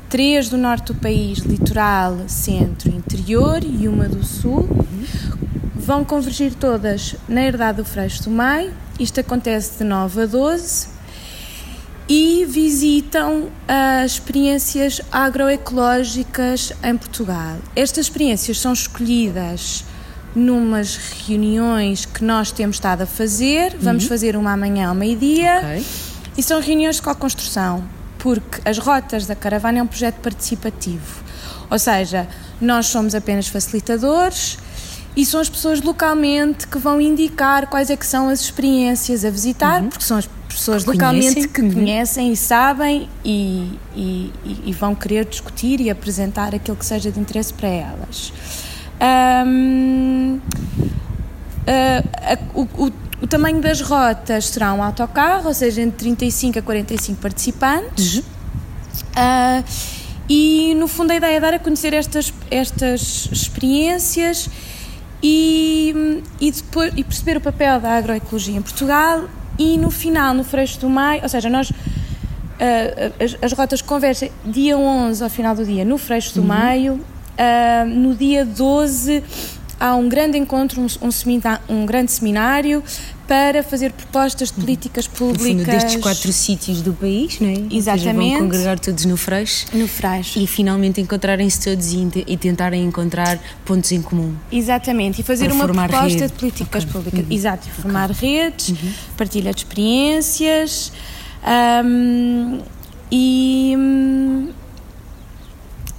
[0.08, 4.68] três do norte do país, litoral, centro, interior e uma do sul.
[5.74, 8.72] Vão convergir todas na herdade do Freixo do Meio.
[8.98, 10.88] Isto acontece de 9 a 12
[12.08, 17.56] e visitam as experiências agroecológicas em Portugal.
[17.76, 19.84] Estas experiências são escolhidas
[20.34, 23.76] numas reuniões que nós temos estado a fazer.
[23.78, 24.08] Vamos uhum.
[24.08, 25.58] fazer uma amanhã ao meio-dia.
[25.58, 25.84] Okay.
[26.36, 27.84] E são reuniões de co-construção,
[28.18, 31.22] porque as rotas da caravana é um projeto participativo.
[31.70, 32.26] Ou seja,
[32.60, 34.58] nós somos apenas facilitadores
[35.16, 39.30] e são as pessoas localmente que vão indicar quais é que são as experiências a
[39.30, 39.88] visitar, uhum.
[39.88, 41.52] porque são as pessoas que localmente conhecem.
[41.52, 41.72] que uhum.
[41.72, 44.32] conhecem e sabem e, e,
[44.66, 48.32] e, vão querer discutir e apresentar aquilo que seja de interesse para elas.
[49.46, 50.40] Um,
[51.66, 56.62] uh, o, o, o tamanho das rotas será um autocarro, ou seja, entre 35 a
[56.62, 58.18] 45 participantes.
[58.18, 59.64] Uh,
[60.28, 64.48] e no fundo a ideia é dar a conhecer estas, estas experiências
[65.22, 69.24] e, e, depois, e perceber o papel da agroecologia em Portugal
[69.58, 71.74] e no final, no Freixo do Maio, ou seja, nós uh,
[73.24, 76.46] as, as, rotas conversam dia 11 ao final do dia no Freixo do uhum.
[76.46, 79.24] Maio, uh, no dia 12
[79.78, 82.82] há um grande encontro, um, um, um grande seminário
[83.26, 85.46] para fazer propostas de políticas públicas.
[85.46, 87.62] No fundo, destes quatro sítios do país, não é?
[87.70, 88.30] Exatamente.
[88.30, 89.66] Vão congregar todos no Freixo.
[89.74, 90.38] No Freixo.
[90.38, 94.34] E finalmente encontrarem-se todos e, e, tentarem encontrar pontos em comum.
[94.50, 95.20] Exatamente.
[95.20, 96.26] E fazer uma proposta rede.
[96.26, 96.92] de políticas okay.
[96.92, 97.20] públicas.
[97.20, 97.36] Uhum.
[97.36, 97.68] Exato.
[97.68, 98.44] Formar okay.
[98.44, 98.92] redes, uhum.
[99.16, 100.90] partilha de experiências.
[101.84, 102.60] Um,
[103.12, 103.74] e.
[103.76, 104.48] Um,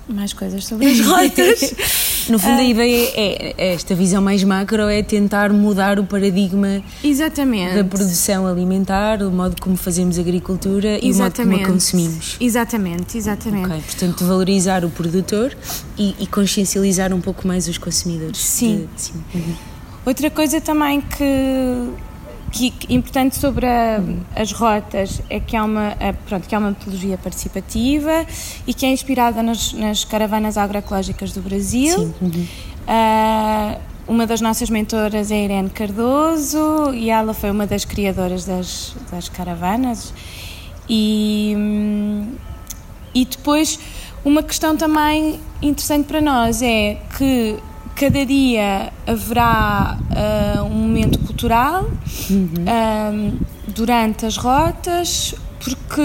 [0.08, 1.76] mais coisas sobre as rotas.
[2.30, 2.64] no fundo, a ah.
[2.64, 7.76] ideia é, é, esta visão mais macro é tentar mudar o paradigma Exatamente.
[7.76, 11.42] da produção alimentar, o modo como fazemos agricultura e exatamente.
[11.42, 12.38] o modo como a consumimos.
[12.40, 13.66] Exatamente, exatamente.
[13.66, 15.56] Okay, portanto, valorizar o produtor
[15.98, 18.38] e, e, consciencializar um pouco mais os consumidores.
[18.38, 18.88] Sim.
[18.96, 19.24] De, sim.
[19.34, 19.56] Uhum.
[20.06, 21.24] Outra coisa também que
[22.52, 24.02] que, importante sobre a,
[24.36, 28.26] as rotas é que há uma é, pronto que há uma metodologia participativa
[28.66, 32.14] e que é inspirada nas, nas caravanas agroecológicas do Brasil.
[32.20, 32.48] Sim.
[32.88, 38.96] Uh, uma das nossas mentoras é Irene Cardoso e ela foi uma das criadoras das,
[39.12, 40.14] das caravanas
[40.90, 41.56] e
[43.14, 43.80] e depois
[44.24, 47.58] uma questão também interessante para nós é que
[48.00, 51.84] cada dia haverá uh, um momento cultural
[52.30, 52.48] uhum.
[52.64, 56.02] uh, durante as rotas, porque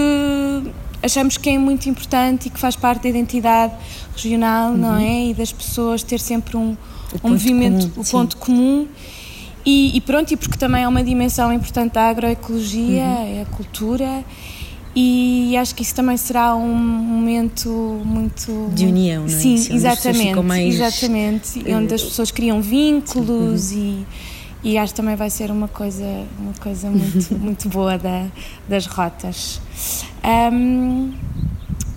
[1.01, 3.73] achamos que é muito importante e que faz parte da identidade
[4.13, 4.77] regional, uhum.
[4.77, 5.27] não é?
[5.27, 6.75] E das pessoas ter sempre um,
[7.23, 8.89] um movimento, o ponto comum.
[9.65, 13.37] E, e, pronto, e porque também é uma dimensão importante da agroecologia, uhum.
[13.37, 14.25] é a cultura
[14.95, 17.69] e acho que isso também será um momento
[18.05, 19.39] muito de união, não é?
[19.39, 20.75] Sim, Sim exatamente, mais...
[20.75, 24.05] exatamente, uh, onde as pessoas criam vínculos uhum.
[24.63, 28.27] e, e acho que também vai ser uma coisa uma coisa muito muito boa da,
[28.69, 29.59] das rotas.
[30.23, 31.11] Um,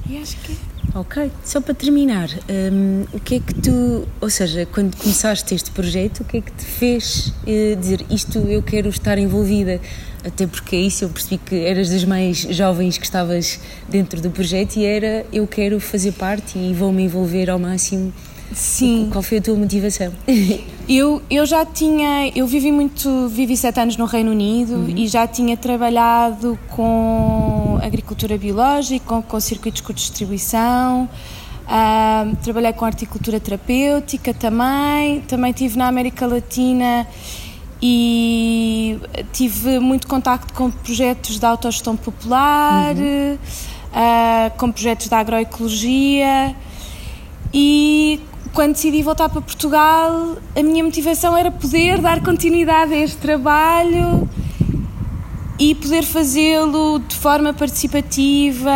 [0.09, 0.57] e acho que
[0.95, 2.31] Ok, só para terminar,
[2.73, 6.41] um, o que é que tu, ou seja, quando começaste este projeto, o que é
[6.41, 9.81] que te fez uh, dizer isto eu quero estar envolvida?
[10.25, 14.31] Até porque é isso eu percebi que eras das mais jovens que estavas dentro do
[14.31, 18.13] projeto e era eu quero fazer parte e vou me envolver ao máximo.
[18.53, 19.09] Sim.
[19.13, 20.13] Qual foi a tua motivação?
[20.89, 24.89] Eu, eu já tinha, eu vivi muito, vivi sete anos no Reino Unido uhum.
[24.89, 31.07] e já tinha trabalhado com agricultura biológica, com, com circuitos de distribuição,
[31.67, 37.07] uh, trabalhei com horticultura terapêutica também, também tive na América Latina
[37.81, 38.99] e
[39.33, 43.35] tive muito contacto com projetos de autogestão popular, uhum.
[43.35, 46.55] uh, com projetos da agroecologia
[47.53, 48.21] e
[48.53, 54.29] quando decidi voltar para Portugal a minha motivação era poder dar continuidade a este trabalho
[55.59, 58.71] e poder fazê-lo de forma participativa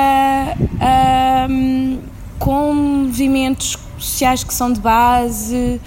[1.49, 1.99] um,
[2.39, 5.81] com movimentos sociais que são de base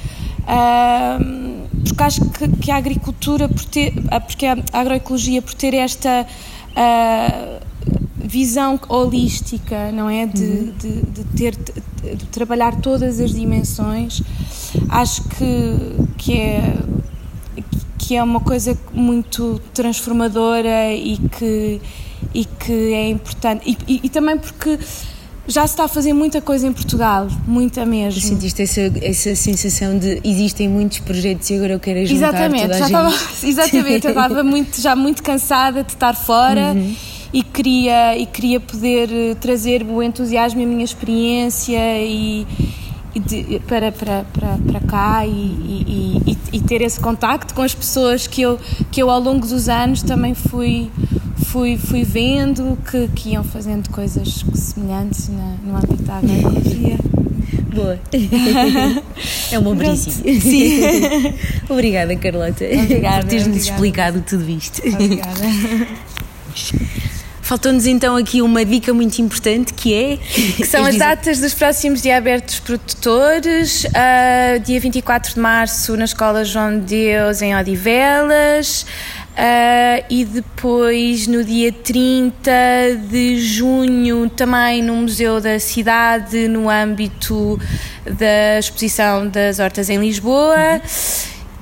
[0.48, 5.74] um, porque acho que, que, a agricultura, por ter, ah, porque a agroecologia, por ter
[5.74, 7.66] esta uh,
[8.18, 10.26] visão holística, não é?
[10.26, 10.74] De, uhum.
[10.78, 14.22] de, de, ter, de trabalhar todas as dimensões,
[14.90, 15.78] acho que,
[16.18, 16.78] que é
[17.98, 21.82] que é uma coisa muito transformadora e que,
[22.36, 23.68] e que é importante.
[23.68, 24.78] E, e, e também porque
[25.48, 28.20] já se está a fazer muita coisa em Portugal, muita mesmo.
[28.20, 32.76] Sentiste essa, essa sensação de existem muitos projetos e agora eu quero juntar exatamente, toda
[32.76, 32.96] a já gente.
[32.96, 36.96] Estava, exatamente, eu estava muito, já muito cansada de estar fora uhum.
[37.32, 42.48] e, queria, e queria poder eh, trazer o entusiasmo e a minha experiência e,
[43.14, 47.76] e de, para, para, para, para cá e, e, e, ter esse contacto com as
[47.76, 48.60] pessoas que eu,
[48.92, 50.90] que eu ao longo dos anos também fui
[51.44, 56.98] fui, fui vendo que, que iam fazendo coisas semelhantes na, no âmbito da agroecologia.
[57.74, 58.00] Boa.
[59.52, 60.42] é um bom princípio.
[60.42, 60.80] Sim.
[61.70, 64.82] obrigada, Carlota, obrigada, por teres-nos explicado tudo isto.
[64.88, 65.42] Obrigada.
[67.46, 70.18] Faltou-nos então aqui uma dica muito importante que é.
[70.18, 73.84] Que são as datas dos próximos dia abertos produtores.
[73.84, 78.84] Uh, dia 24 de março na Escola João de Deus, em Odivelas.
[79.36, 82.50] Uh, e depois no dia 30
[83.10, 87.60] de junho também no Museu da Cidade no âmbito
[88.06, 90.82] da exposição das hortas em Lisboa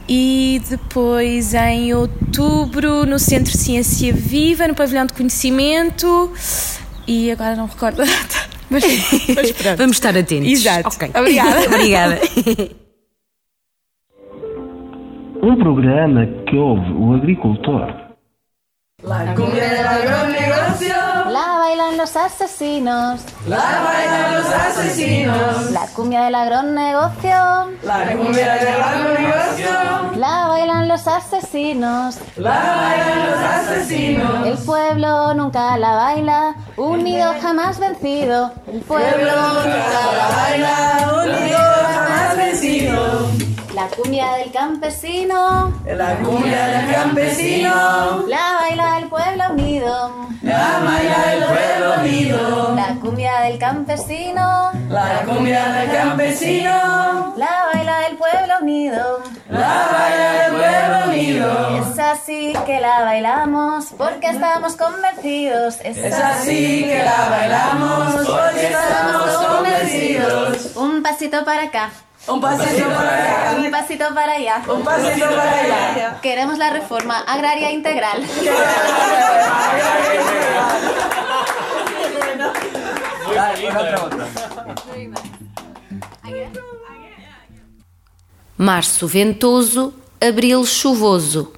[0.07, 6.31] e depois em outubro no Centro Ciência Viva, no Pavilhão de Conhecimento
[7.07, 8.49] e agora não recordo a data.
[8.69, 8.83] Mas,
[9.35, 9.77] mas.
[9.77, 10.51] Vamos estar atentos.
[10.51, 10.89] Exato.
[10.89, 11.09] Ok.
[11.15, 11.65] Obrigada.
[11.65, 12.21] Obrigada.
[15.43, 17.85] Um programa que ouve o agricultor.
[19.03, 19.25] La
[21.57, 23.25] bailan los asesinos.
[23.45, 25.71] La bailan los asesinos.
[25.71, 27.73] La cumbia del agronegocio.
[27.83, 30.15] La cumbia del agronegocio.
[30.15, 32.19] La bailan los asesinos.
[32.37, 34.47] La bailan los asesinos.
[34.47, 38.53] El pueblo nunca la baila, unido jamás vencido.
[38.71, 43.42] El pueblo nunca la baila, unido jamás vencido.
[43.73, 45.73] La cumbia del campesino.
[45.83, 48.23] La cumbia del campesino.
[48.27, 50.11] La baila el pueblo unido.
[50.43, 52.75] La baila el pueblo unido.
[52.75, 54.71] La cumbia del campesino.
[54.89, 57.33] La cumbia del campesino.
[57.35, 59.23] La baila el pueblo unido.
[59.49, 61.91] La baila el pueblo unido.
[61.91, 65.79] Es así que la bailamos porque estamos convencidos.
[65.83, 70.75] Es, así que la bailamos porque estamos convencidos.
[70.75, 71.89] Un pasito para acá.
[72.25, 73.55] Un pasito para acá.
[73.57, 74.63] Un pasito para allá.
[74.67, 76.19] Un pasito para allá.
[76.21, 78.23] Queremos la reforma agraria integral.
[88.57, 91.53] Março ventoso, abril chuvoso.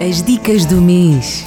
[0.00, 1.44] As dicas do mês.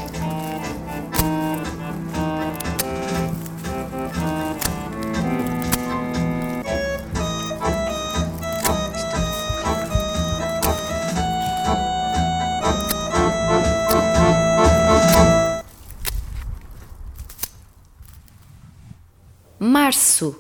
[19.57, 20.35] Março,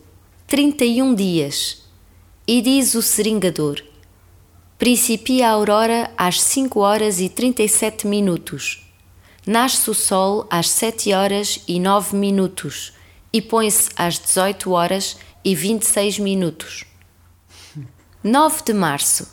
[0.47, 1.83] 31 dias.
[2.45, 3.81] E diz o seringador:
[4.81, 8.83] Principia a aurora às 5 horas e 37 minutos.
[9.45, 12.91] Nasce o sol às 7 horas e 9 minutos
[13.31, 16.83] e põe-se às 18 horas e 26 minutos.
[18.23, 19.27] 9 de março.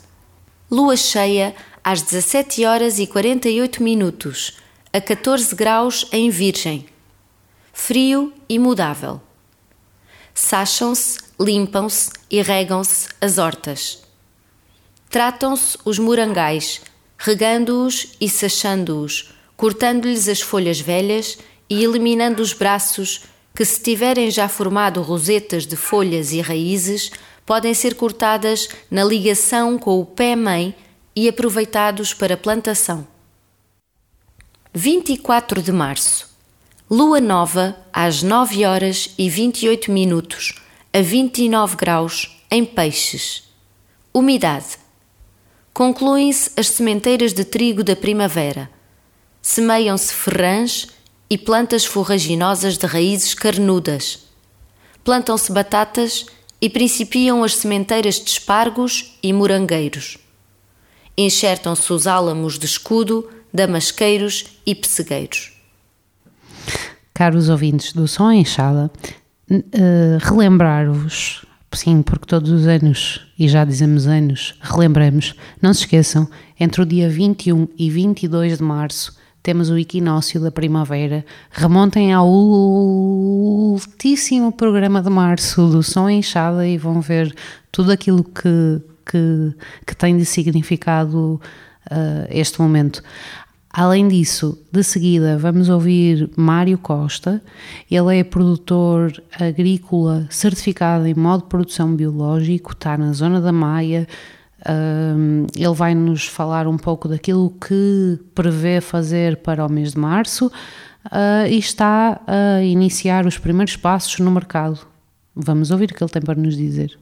[0.69, 4.55] Lua cheia às 17 horas e 48 minutos,
[4.93, 6.85] a 14 graus em Virgem.
[7.73, 9.19] Frio e mudável.
[10.31, 14.08] Sacham-se, limpam-se e regam-se as hortas.
[15.09, 16.81] Tratam-se os morangais,
[17.17, 23.23] regando-os e sachando-os, cortando-lhes as folhas velhas e eliminando os braços
[23.55, 27.11] que, se tiverem já formado rosetas de folhas e raízes,
[27.43, 30.75] podem ser cortadas na ligação com o pé-mãe
[31.15, 33.07] e aproveitados para plantação.
[34.73, 36.29] 24 de março.
[36.87, 40.61] Lua nova às 9 horas e 28 minutos,
[40.93, 43.43] a 29 graus, em Peixes.
[44.13, 44.77] Umidade.
[45.79, 48.69] Concluem-se as sementeiras de trigo da primavera.
[49.41, 50.89] Semeiam-se ferrãs
[51.29, 54.25] e plantas forraginosas de raízes carnudas.
[55.05, 56.25] Plantam-se batatas
[56.59, 60.17] e principiam as sementeiras de espargos e morangueiros.
[61.17, 65.53] Enxertam-se os álamos de escudo, damasqueiros e pessegueiros.
[67.13, 68.91] Caros ouvintes do Som Enxada,
[69.49, 76.27] uh, relembrar-vos, sim, porque todos os anos, e já dizemos anos, relembramos, não se esqueçam,
[76.59, 81.25] entre o dia 21 e 22 de março temos o equinócio da primavera.
[81.49, 87.33] Remontem ao ultíssimo programa de março do Som Enxada e vão ver
[87.71, 89.53] tudo aquilo que, que,
[89.87, 91.41] que tem de significado
[91.89, 93.01] uh, este momento.
[93.71, 97.41] Além disso, de seguida vamos ouvir Mário Costa.
[97.89, 104.07] Ele é produtor agrícola certificado em modo de produção biológico, está na zona da Maia.
[104.67, 109.99] Um, ele vai nos falar um pouco daquilo que prevê fazer para o mês de
[109.99, 114.79] março uh, e está a iniciar os primeiros passos no mercado.
[115.35, 116.97] Vamos ouvir o que ele tem para nos dizer.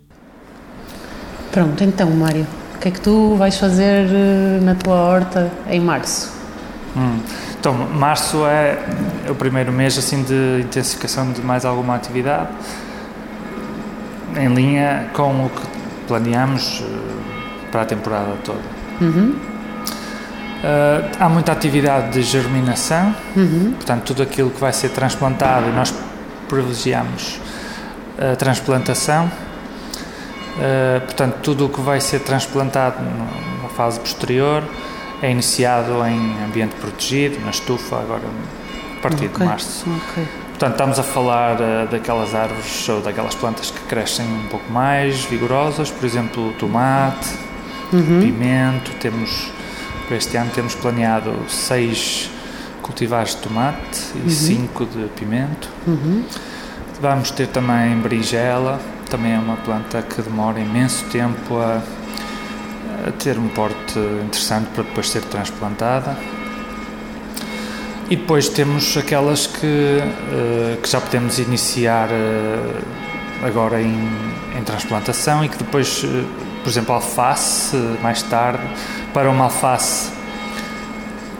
[1.51, 5.79] Pronto, então, Mário, o que é que tu vais fazer uh, na tua horta em
[5.79, 6.36] março?
[6.97, 7.19] Hum.
[7.59, 8.79] Então, março é
[9.29, 12.49] o primeiro mês assim de intensificação de mais alguma atividade,
[14.35, 15.61] em linha com o que
[16.07, 16.85] planeamos uh,
[17.71, 18.59] para a temporada toda.
[18.99, 19.35] Uhum.
[20.57, 23.73] Uh, há muita atividade de germinação, Uhum.
[23.75, 25.93] portanto, tudo aquilo que vai ser transplantado, e nós
[26.49, 27.39] privilegiamos
[28.17, 29.25] a transplantação.
[30.57, 34.63] Uh, portanto, tudo o que vai ser transplantado numa fase posterior
[35.21, 38.23] é iniciado em ambiente protegido, na estufa, agora
[38.97, 39.85] a partir Ok, de março.
[39.89, 40.27] ok.
[40.49, 45.23] Portanto, estamos a falar uh, daquelas árvores ou daquelas plantas que crescem um pouco mais
[45.25, 47.29] vigorosas, por exemplo, tomate,
[47.93, 48.21] uhum.
[48.21, 48.91] pimento.
[48.99, 49.51] Temos,
[50.07, 52.31] para este ano, temos planeado seis
[52.81, 54.29] cultivares de tomate e uhum.
[54.29, 55.69] cinco de pimento.
[55.85, 56.23] Uhum.
[56.99, 58.79] Vamos ter também berinjela,
[59.11, 61.83] também é uma planta que demora imenso tempo a,
[63.07, 66.17] a ter um porte interessante para depois ser transplantada.
[68.09, 74.09] E depois temos aquelas que, uh, que já podemos iniciar uh, agora em,
[74.57, 76.25] em, transplantação e que depois, uh,
[76.63, 78.63] por exemplo, alface, mais tarde,
[79.13, 80.09] para uma alface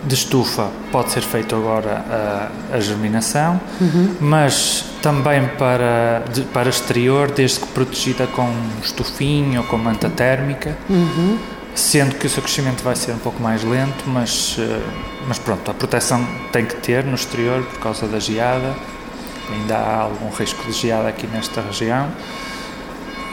[0.04, 2.04] de estufa pode ser feito agora
[2.72, 4.16] a, a germinação, uhum.
[4.20, 8.52] mas também para, de, para exterior, desde que protegida com
[8.84, 10.78] estufinho ou com manta térmica.
[10.90, 14.82] Uhum sendo que o seu crescimento vai ser um pouco mais lento, mas, eh,
[15.28, 18.76] mas pronto, a proteção tem que ter no exterior por causa da geada,
[19.52, 22.10] ainda há algum risco de geada aqui nesta região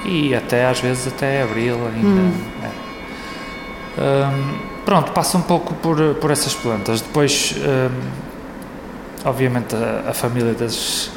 [0.05, 2.21] e até às vezes até abril ainda.
[2.21, 2.45] Hum.
[2.63, 2.85] É.
[4.03, 7.01] Um, pronto, passa um pouco por, por essas plantas.
[7.01, 11.11] Depois, um, obviamente, a, a, família das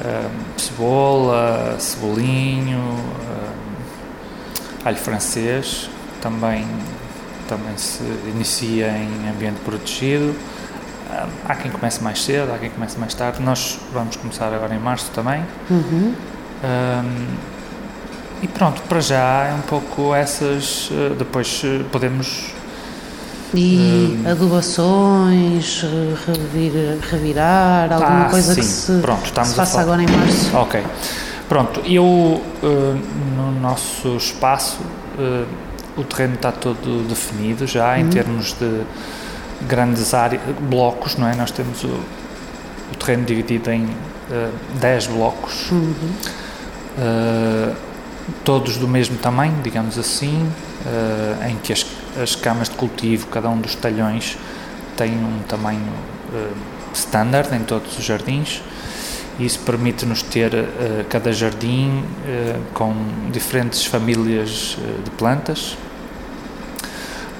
[0.00, 2.98] um, cebola, cebolinho,
[4.82, 5.90] alho francês,
[6.26, 6.66] também,
[7.48, 8.02] também se
[8.34, 10.34] inicia em ambiente protegido.
[11.48, 13.40] Há quem comece mais cedo, há quem comece mais tarde.
[13.40, 15.44] Nós vamos começar agora em março também.
[15.70, 16.14] Uhum.
[16.64, 17.26] Um,
[18.42, 20.90] e pronto, para já é um pouco essas.
[20.92, 22.52] Eh, depois eh, podemos.
[23.54, 25.84] E um, adubações,
[26.26, 28.60] revir, revirar, alguma ah, coisa sim.
[28.60, 30.54] que se, pronto, se faça agora em março.
[30.56, 30.84] Ok.
[31.48, 32.42] Pronto, eu uh,
[33.36, 34.80] no nosso espaço.
[35.16, 35.46] Uh,
[35.96, 38.00] o terreno está todo definido já uhum.
[38.00, 38.84] em termos de
[39.62, 41.34] grandes áreas, blocos, não é?
[41.34, 43.90] Nós temos o, o terreno dividido em uh,
[44.30, 45.94] eh, 10 blocos, uhum.
[46.98, 47.74] uh,
[48.44, 50.50] todos do mesmo tamanho, digamos assim,
[50.84, 51.86] uh, em que as,
[52.22, 54.36] as camas de cultivo, cada um dos talhões,
[54.96, 55.92] tem um tamanho
[56.94, 58.62] standard em todos os jardins.
[59.38, 60.50] Isso permite-nos ter
[61.10, 62.02] cada jardim
[62.72, 62.94] com
[63.30, 65.76] diferentes famílias de plantas,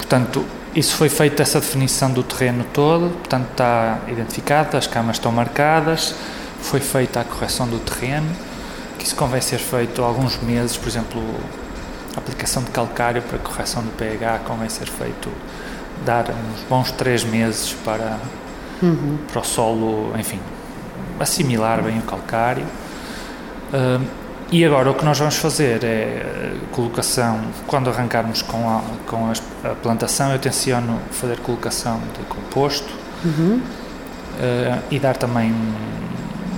[0.07, 5.33] Portanto, isso foi feito, essa definição do terreno todo, portanto está identificado, as camas estão
[5.33, 6.15] marcadas,
[6.61, 8.29] foi feita a correção do terreno,
[8.97, 11.21] que isso convém ser feito há alguns meses, por exemplo,
[12.15, 15.29] a aplicação de calcário para correção do pH convém ser feito,
[16.05, 18.17] dar uns bons três meses para,
[18.81, 19.17] uhum.
[19.29, 20.39] para o solo, enfim,
[21.19, 22.65] assimilar bem o calcário.
[23.73, 24.01] Uh,
[24.49, 29.31] e agora o que nós vamos fazer é eh, colocação, quando arrancarmos com a, com
[29.63, 32.89] a plantação, eu tenciono fazer colocação de composto
[33.25, 33.59] uhum.
[33.59, 35.53] uh, e dar também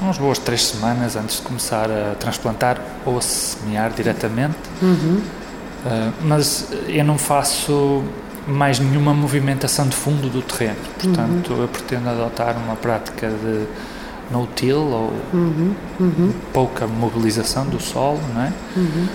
[0.04, 4.58] umas boas três semanas antes de começar a transplantar ou a semear diretamente.
[4.84, 5.22] Uhum.
[5.84, 8.04] Uh, mas eu não faço
[8.46, 11.62] mais nenhuma movimentação de fundo do terreno, portanto uhum.
[11.62, 13.66] eu pretendo adotar uma prática de
[14.32, 16.34] no till ou uhum, uhum.
[16.54, 18.54] pouca mobilização do solo, não é?
[18.76, 19.08] Uhum.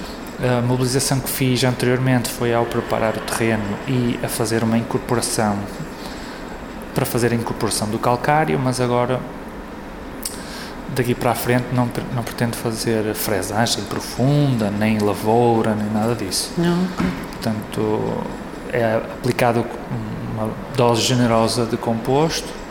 [0.59, 5.57] A mobilização que fiz anteriormente foi ao preparar o terreno e a fazer uma incorporação
[6.95, 9.21] para fazer a incorporação do calcário, mas agora
[10.95, 16.53] daqui para a frente não, não pretendo fazer fresagem profunda, nem lavoura, nem nada disso.
[16.59, 16.87] Não.
[17.33, 18.25] Portanto,
[18.73, 19.65] é aplicado
[20.35, 22.64] uma dose generosa de composto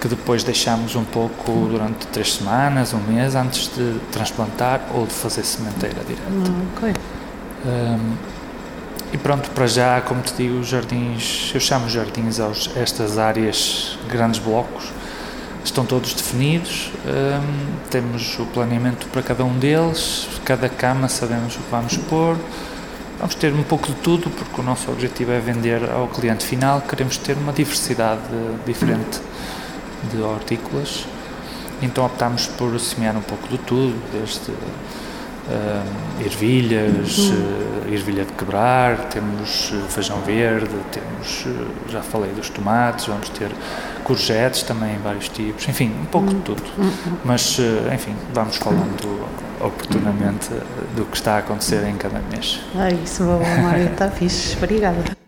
[0.00, 5.12] que depois deixamos um pouco durante três semanas, um mês, antes de transplantar ou de
[5.12, 6.22] fazer sementeira direta.
[6.26, 6.94] Ah, ok.
[7.66, 8.14] Um,
[9.12, 13.98] e pronto, para já, como te digo, os jardins, eu chamo jardins aos, estas áreas,
[14.08, 14.84] grandes blocos,
[15.64, 21.58] estão todos definidos, um, temos o planeamento para cada um deles, cada cama sabemos o
[21.58, 22.36] que vamos pôr,
[23.18, 26.80] vamos ter um pouco de tudo, porque o nosso objetivo é vender ao cliente final,
[26.80, 28.22] queremos ter uma diversidade
[28.64, 29.20] diferente
[30.12, 31.06] de hortícolas,
[31.82, 39.08] então optámos por semear um pouco de tudo, desde uh, ervilhas, uh, ervilha de quebrar,
[39.08, 41.46] temos uh, feijão verde, temos,
[41.88, 43.50] já falei dos tomates, vamos ter
[44.04, 46.62] courgettes também, vários tipos, enfim, um pouco de tudo.
[47.24, 47.62] Mas, uh,
[47.94, 49.28] enfim, vamos falando
[49.60, 50.50] oportunamente
[50.96, 52.60] do que está a acontecer em cada mês.
[52.74, 53.22] Ah, isso,
[53.62, 54.56] Mário, está fixe.
[54.56, 55.19] Obrigada.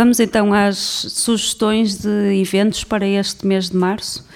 [0.00, 4.26] Vamos então às sugestões de eventos para este mês de março.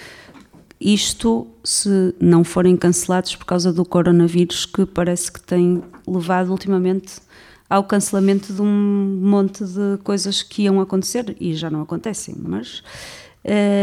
[0.79, 7.15] Isto se não forem cancelados por causa do coronavírus, que parece que tem levado ultimamente
[7.71, 12.83] ao cancelamento de um monte de coisas que iam acontecer e já não acontecem, mas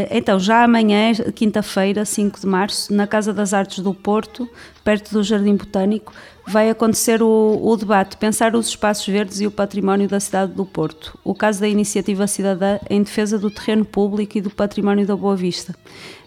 [0.10, 4.50] então, já amanhã, quinta-feira, 5 de março, na Casa das Artes do Porto,
[4.84, 6.14] perto do Jardim Botânico,
[6.48, 10.66] vai acontecer o, o, debate Pensar os Espaços Verdes e o Património da Cidade do
[10.66, 15.16] Porto, o caso da iniciativa cidadã em defesa do terreno público e do património da
[15.16, 15.76] Boa Vista.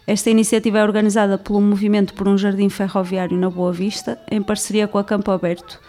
[0.07, 4.87] Esta iniciativa é organizada pelo Movimento por um Jardim Ferroviário na Boa Vista, em parceria
[4.87, 5.81] com a Campo Aberto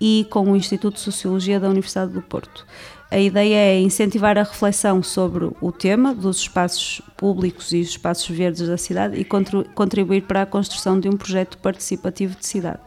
[0.00, 2.66] e com o Instituto de Sociologia da Universidade do Porto.
[3.10, 8.28] A ideia é incentivar a reflexão sobre o tema dos espaços públicos e os espaços
[8.28, 12.78] verdes da cidade e contribuir para a construção de um projeto participativo de cidade.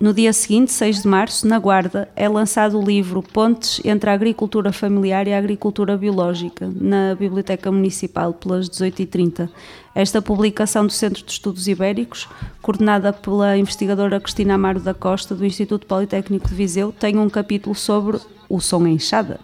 [0.00, 4.14] No dia seguinte, 6 de março, na Guarda, é lançado o livro Pontes entre a
[4.14, 9.48] Agricultura Familiar e a Agricultura Biológica, na Biblioteca Municipal, pelas 18h30.
[9.96, 12.28] Esta publicação do Centro de Estudos Ibéricos,
[12.60, 17.74] coordenada pela investigadora Cristina Amaro da Costa, do Instituto Politécnico de Viseu, tem um capítulo
[17.74, 19.40] sobre o som enxada.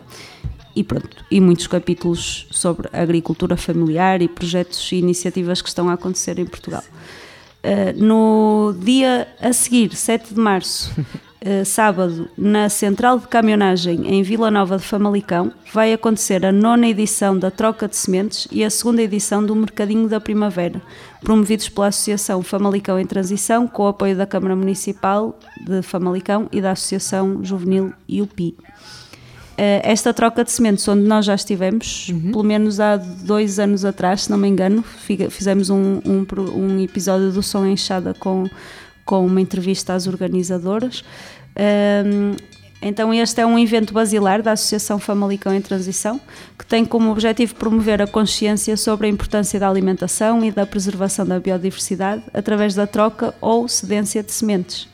[0.76, 5.94] E pronto, e muitos capítulos sobre agricultura familiar e projetos e iniciativas que estão a
[5.94, 6.84] acontecer em Portugal.
[7.64, 10.92] Uh, no dia a seguir, 7 de março,
[11.64, 17.38] sábado, na Central de Caminhonagem em Vila Nova de Famalicão, vai acontecer a nona edição
[17.38, 20.80] da Troca de Sementes e a segunda edição do Mercadinho da Primavera,
[21.20, 26.60] promovidos pela Associação Famalicão em Transição, com o apoio da Câmara Municipal de Famalicão e
[26.60, 28.56] da Associação Juvenil IUPI.
[29.56, 32.32] Eh, esta troca de sementes, onde nós já estivemos, uhum.
[32.32, 34.82] pelo menos há dois anos atrás, se não me engano,
[35.30, 36.26] fizemos um, um,
[36.56, 38.48] um episódio do Som Enxada com,
[39.04, 41.04] com uma entrevista às organizadoras.
[42.06, 42.36] Um,
[42.84, 46.20] então, este é um evento basilar da Associação Famalicão em Transição,
[46.58, 51.24] que tem como objetivo promover a consciência sobre a importância da alimentação e da preservação
[51.24, 54.88] da biodiversidade através da troca ou cedência de sementes.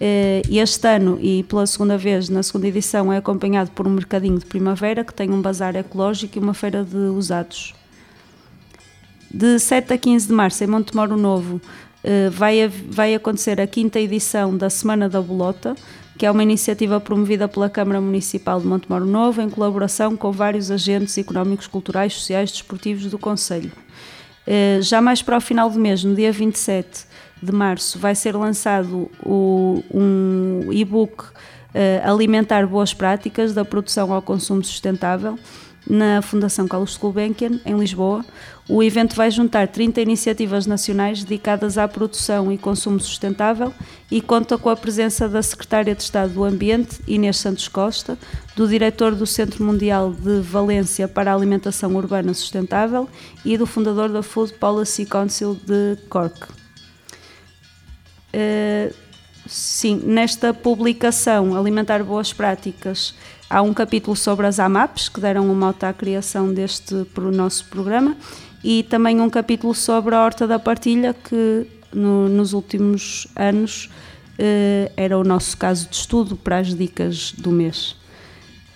[0.00, 4.38] Eh, este ano, e pela segunda vez, na segunda edição, é acompanhado por um mercadinho
[4.38, 7.74] de primavera que tem um bazar ecológico e uma feira de usados.
[9.30, 11.60] De 7 a 15 de março, em Montemoro Novo,
[12.32, 15.74] vai, vai acontecer a quinta edição da Semana da Bolota,
[16.16, 20.70] que é uma iniciativa promovida pela Câmara Municipal de Montemoro Novo em colaboração com vários
[20.70, 23.70] agentes económicos, culturais, sociais e desportivos do Conselho.
[24.50, 27.04] Eh, já mais para o final do mês, no dia 27,
[27.42, 31.30] de março vai ser lançado o, um e-book uh,
[32.10, 35.38] Alimentar Boas Práticas da Produção ao Consumo Sustentável
[35.88, 38.24] na Fundação Carlos Gulbenkian, em Lisboa.
[38.68, 43.72] O evento vai juntar 30 iniciativas nacionais dedicadas à produção e consumo sustentável
[44.10, 48.18] e conta com a presença da Secretária de Estado do Ambiente, Inês Santos Costa,
[48.54, 53.08] do Diretor do Centro Mundial de Valência para a Alimentação Urbana Sustentável
[53.42, 56.48] e do fundador da Food Policy Council de Cork.
[58.34, 59.07] Uh,
[59.48, 63.14] sim, nesta publicação Alimentar Boas Práticas
[63.48, 67.64] há um capítulo sobre as AMAPs, que deram uma mote à criação deste pro nosso
[67.66, 68.16] programa,
[68.62, 73.86] e também um capítulo sobre a Horta da Partilha, que no, nos últimos anos
[74.38, 77.96] uh, era o nosso caso de estudo para as dicas do mês.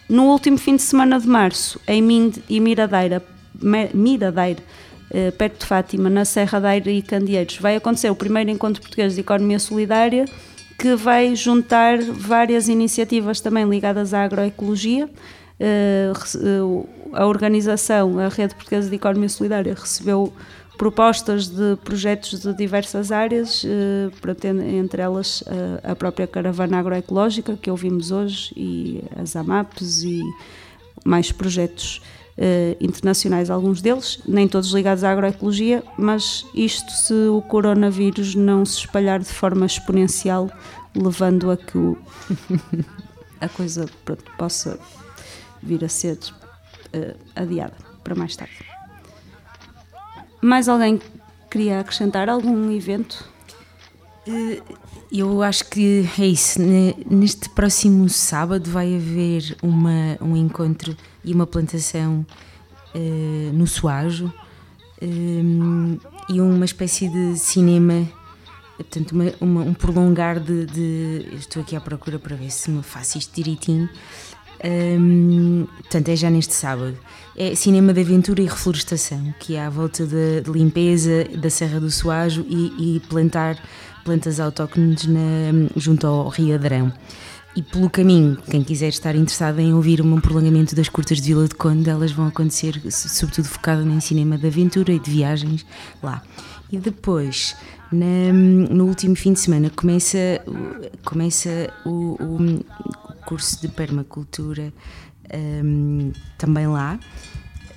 [0.09, 3.23] No último fim de semana de março, em Mind e Miradeira,
[3.95, 4.63] Miradeira
[5.15, 8.81] eh, perto de Fátima, na Serra da Aire e Candeeiros, vai acontecer o primeiro encontro
[8.81, 10.25] português de economia solidária,
[10.79, 15.09] que vai juntar várias iniciativas também ligadas à agroecologia.
[15.59, 20.33] Eh, eh, a organização, a Rede Portuguesa de Economia Solidária, recebeu
[20.79, 23.63] propostas de projetos de diversas áreas,
[24.65, 25.45] entre elas
[25.85, 30.21] a própria caravana agroecológica que ouvimos hoje e as AMAPs e
[31.05, 32.01] mais projetos
[32.39, 38.65] uh, internacionais, alguns deles, nem todos ligados à agroecologia, mas isto se o coronavírus não
[38.65, 40.51] se espalhar de forma exponencial,
[40.95, 41.99] levando a que o,
[43.41, 44.79] a coisa pronto, possa
[45.63, 48.65] vir a ser uh, adiada para mais tarde.
[50.41, 51.01] Mais alguém
[51.51, 53.31] queria acrescentar algum evento?
[54.27, 54.61] Eh,
[55.13, 56.59] eu acho que é isso.
[57.09, 62.27] Neste próximo sábado vai haver uma, um encontro e uma plantação
[62.95, 64.33] uh, no Soajo
[65.03, 65.99] um,
[66.29, 68.09] e uma espécie de cinema,
[68.77, 72.83] portanto, uma, uma, um prolongar de, de, Estou aqui à procura para ver se me
[72.83, 73.89] faço isto direitinho.
[74.65, 76.97] Um, portanto, é já neste sábado.
[77.37, 81.91] É cinema de aventura e reflorestação, que é à volta de limpeza da Serra do
[81.91, 83.59] Soajo e, e plantar
[84.05, 86.93] plantas autóctones na, junto ao Rio Adrão.
[87.55, 91.47] E pelo caminho, quem quiser estar interessado em ouvir um prolongamento das curtas de Vila
[91.47, 95.67] de Conde, elas vão acontecer sobretudo focado em cinema de aventura e de viagens
[96.03, 96.23] lá.
[96.71, 97.55] E depois,
[97.93, 100.43] na, no último fim de semana, começa,
[101.05, 102.65] começa o, o
[103.27, 104.73] curso de permacultura
[105.63, 106.99] um, também lá.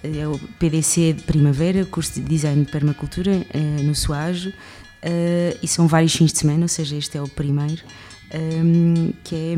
[0.02, 4.50] É o PDC de Primavera, curso de Design de Permacultura uh, no Soajo.
[4.50, 7.84] Uh, e são vários fins de semana, ou seja, este é o primeiro
[8.36, 9.56] um, que, é,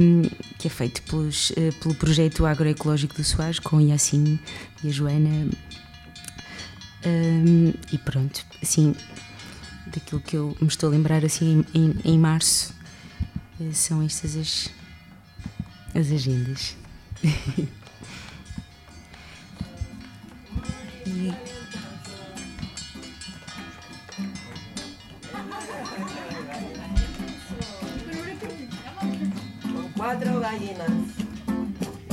[0.57, 4.39] que é feito pelos, uh, pelo projeto agroecológico do Soares com Yacine
[4.83, 5.49] e a Joana.
[7.05, 8.95] Um, e pronto, assim,
[9.87, 12.73] daquilo que eu me estou a lembrar assim em, em março,
[13.59, 14.69] uh, são estas as,
[15.95, 16.75] as agendas.
[21.05, 21.56] e,
[30.07, 30.89] cuatro gallinas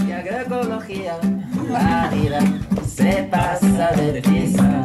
[0.04, 1.16] y agroecología.
[1.70, 2.40] La vida
[2.84, 4.82] se pasa de prisa.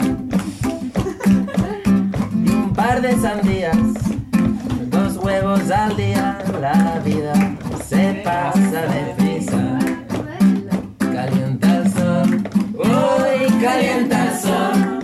[2.45, 3.78] Y un par de sandías,
[4.91, 6.38] dos huevos al día.
[6.62, 7.34] La vida
[7.84, 9.80] se pasa de prisa.
[10.99, 12.43] Calienta el sol,
[12.76, 14.99] uy, calienta el sol.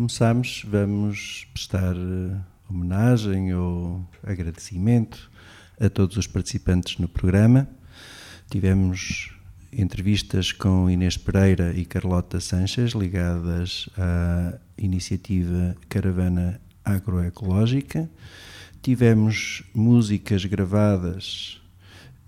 [0.00, 2.34] Começámos, vamos prestar eh,
[2.70, 5.30] homenagem ou agradecimento
[5.78, 7.68] a todos os participantes no programa.
[8.48, 9.30] Tivemos
[9.70, 18.08] entrevistas com Inês Pereira e Carlota Sanches, ligadas à iniciativa Caravana Agroecológica.
[18.80, 21.60] Tivemos músicas gravadas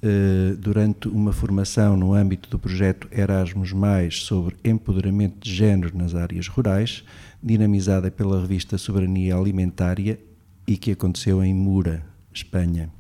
[0.05, 3.73] eh, durante uma formação no âmbito do projeto Erasmus
[4.11, 7.05] sobre empoderamento de género nas áreas rurais,
[7.43, 10.18] dinamizada pela revista Soberania Alimentária
[10.66, 12.90] e que aconteceu em Mura, Espanha,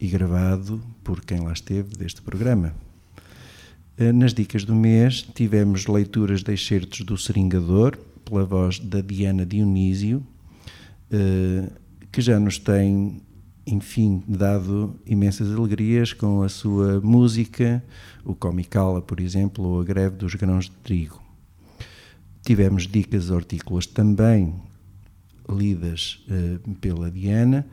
[0.00, 2.74] e gravado por quem lá esteve deste programa.
[3.96, 9.44] Eh, Nas dicas do mês tivemos leituras de excertos do Seringador, pela voz da Diana
[9.44, 10.26] Dionísio,
[11.10, 11.70] eh,
[12.10, 13.20] que já nos tem,
[13.66, 17.84] enfim, dado imensas alegrias com a sua música,
[18.24, 21.23] o Comicala, por exemplo, ou a Greve dos Grãos de Trigo.
[22.44, 24.54] Tivemos dicas hortícolas também
[25.48, 27.66] lidas eh, pela Diana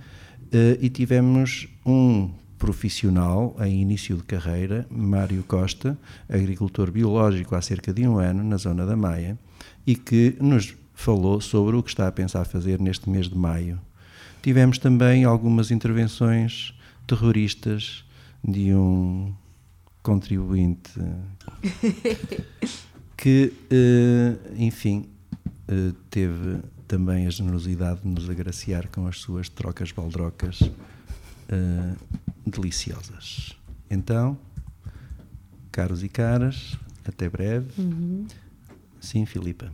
[0.52, 5.98] eh, e tivemos um profissional em início de carreira, Mário Costa,
[6.30, 9.38] agricultor biológico há cerca de um ano na zona da Maia,
[9.86, 13.80] e que nos falou sobre o que está a pensar fazer neste mês de maio.
[14.42, 16.74] Tivemos também algumas intervenções
[17.08, 18.06] terroristas
[18.44, 19.34] de um
[20.04, 20.92] contribuinte
[23.22, 25.08] que, eh, enfim,
[25.68, 31.96] eh, teve também a generosidade de nos agraciar com as suas trocas baldrocas uh,
[32.46, 33.56] deliciosas.
[33.90, 34.38] Então,
[35.72, 36.76] caros e caras,
[37.08, 37.70] até breve.
[37.80, 38.26] Uhum.
[39.00, 39.72] Sim, Filipa.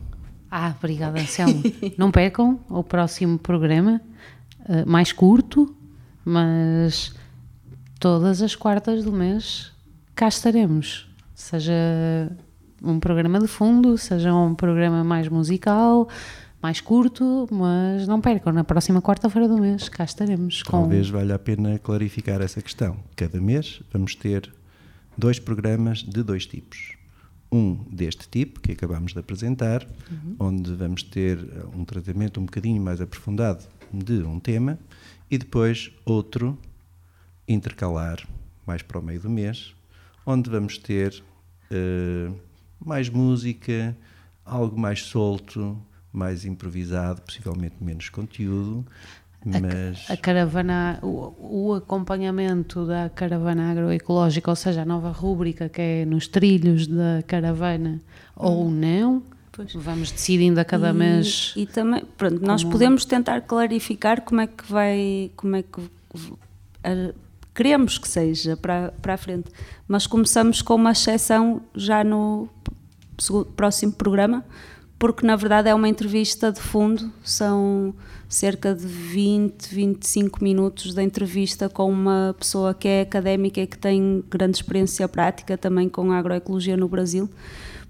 [0.50, 1.62] Ah, obrigada, Anselmo.
[1.96, 3.98] Não percam o próximo programa,
[4.60, 5.74] uh, mais curto,
[6.22, 7.14] mas
[7.98, 9.72] todas as quartas do mês
[10.14, 11.08] cá estaremos.
[11.34, 12.30] Seja
[12.82, 16.08] um programa de fundo, seja um programa mais musical,
[16.62, 20.62] mais curto, mas não percam, na próxima quarta-feira do mês cá estaremos.
[20.62, 21.16] Talvez com...
[21.16, 22.96] valha a pena clarificar essa questão.
[23.14, 24.52] Cada mês vamos ter
[25.16, 26.96] dois programas de dois tipos.
[27.50, 30.36] Um deste tipo, que acabamos de apresentar, uhum.
[30.38, 31.38] onde vamos ter
[31.74, 34.78] um tratamento um bocadinho mais aprofundado de um tema,
[35.30, 36.58] e depois outro
[37.46, 38.18] intercalar,
[38.66, 39.74] mais para o meio do mês,
[40.26, 41.22] onde vamos ter
[41.70, 42.34] uh,
[42.84, 43.96] mais música,
[44.44, 45.76] algo mais solto,
[46.12, 48.84] mais improvisado, possivelmente menos conteúdo.
[49.44, 50.10] Mas...
[50.10, 55.80] A, a caravana, o, o, acompanhamento da caravana agroecológica, ou seja, a nova rúbrica que
[55.80, 58.00] é nos trilhos da caravana
[58.36, 58.46] hum.
[58.46, 59.22] ou não,
[59.52, 59.72] pois.
[59.74, 61.54] vamos decidindo a cada e, mês.
[61.56, 65.80] E também, pronto, nós podemos tentar clarificar como é que vai, como é que
[66.82, 67.14] a,
[67.58, 69.50] queremos que seja para, para a frente,
[69.88, 72.48] mas começamos com uma exceção já no
[73.56, 74.44] próximo programa,
[74.96, 77.92] porque na verdade é uma entrevista de fundo, são
[78.28, 83.76] cerca de 20, 25 minutos de entrevista com uma pessoa que é académica e que
[83.76, 87.28] tem grande experiência prática também com a agroecologia no Brasil.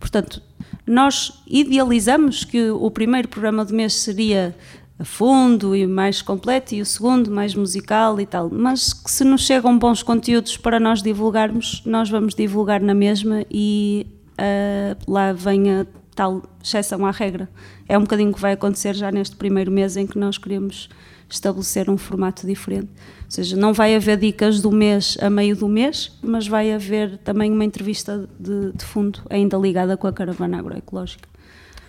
[0.00, 0.40] Portanto,
[0.86, 4.56] nós idealizamos que o primeiro programa do mês seria
[4.99, 9.24] a fundo e mais completo e o segundo mais musical e tal, mas que se
[9.24, 15.32] nos chegam bons conteúdos para nós divulgarmos, nós vamos divulgar na mesma e uh, lá
[15.32, 17.49] vem a tal exceção à regra.
[17.88, 20.88] É um bocadinho que vai acontecer já neste primeiro mês em que nós queremos
[21.30, 22.88] estabelecer um formato diferente.
[23.24, 27.18] Ou seja, não vai haver dicas do mês a meio do mês, mas vai haver
[27.18, 31.28] também uma entrevista de, de fundo, ainda ligada com a caravana agroecológica.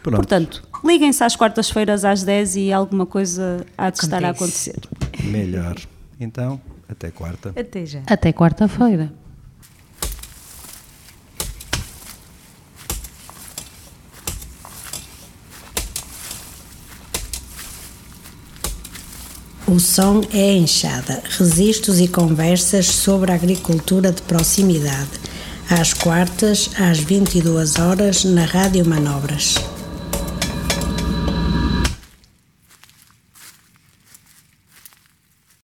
[0.03, 0.17] Pronto.
[0.17, 4.05] Portanto, liguem-se às quartas-feiras às 10 e alguma coisa há de Acontece.
[4.05, 4.79] estar a acontecer.
[5.23, 5.75] Melhor.
[6.19, 7.53] Então, até quarta.
[7.55, 8.01] Até já.
[8.07, 9.11] Até quarta-feira.
[19.67, 25.11] O som é a enxada, registros e conversas sobre a agricultura de proximidade.
[25.69, 29.53] Às quartas, às 22 horas, na Rádio Manobras.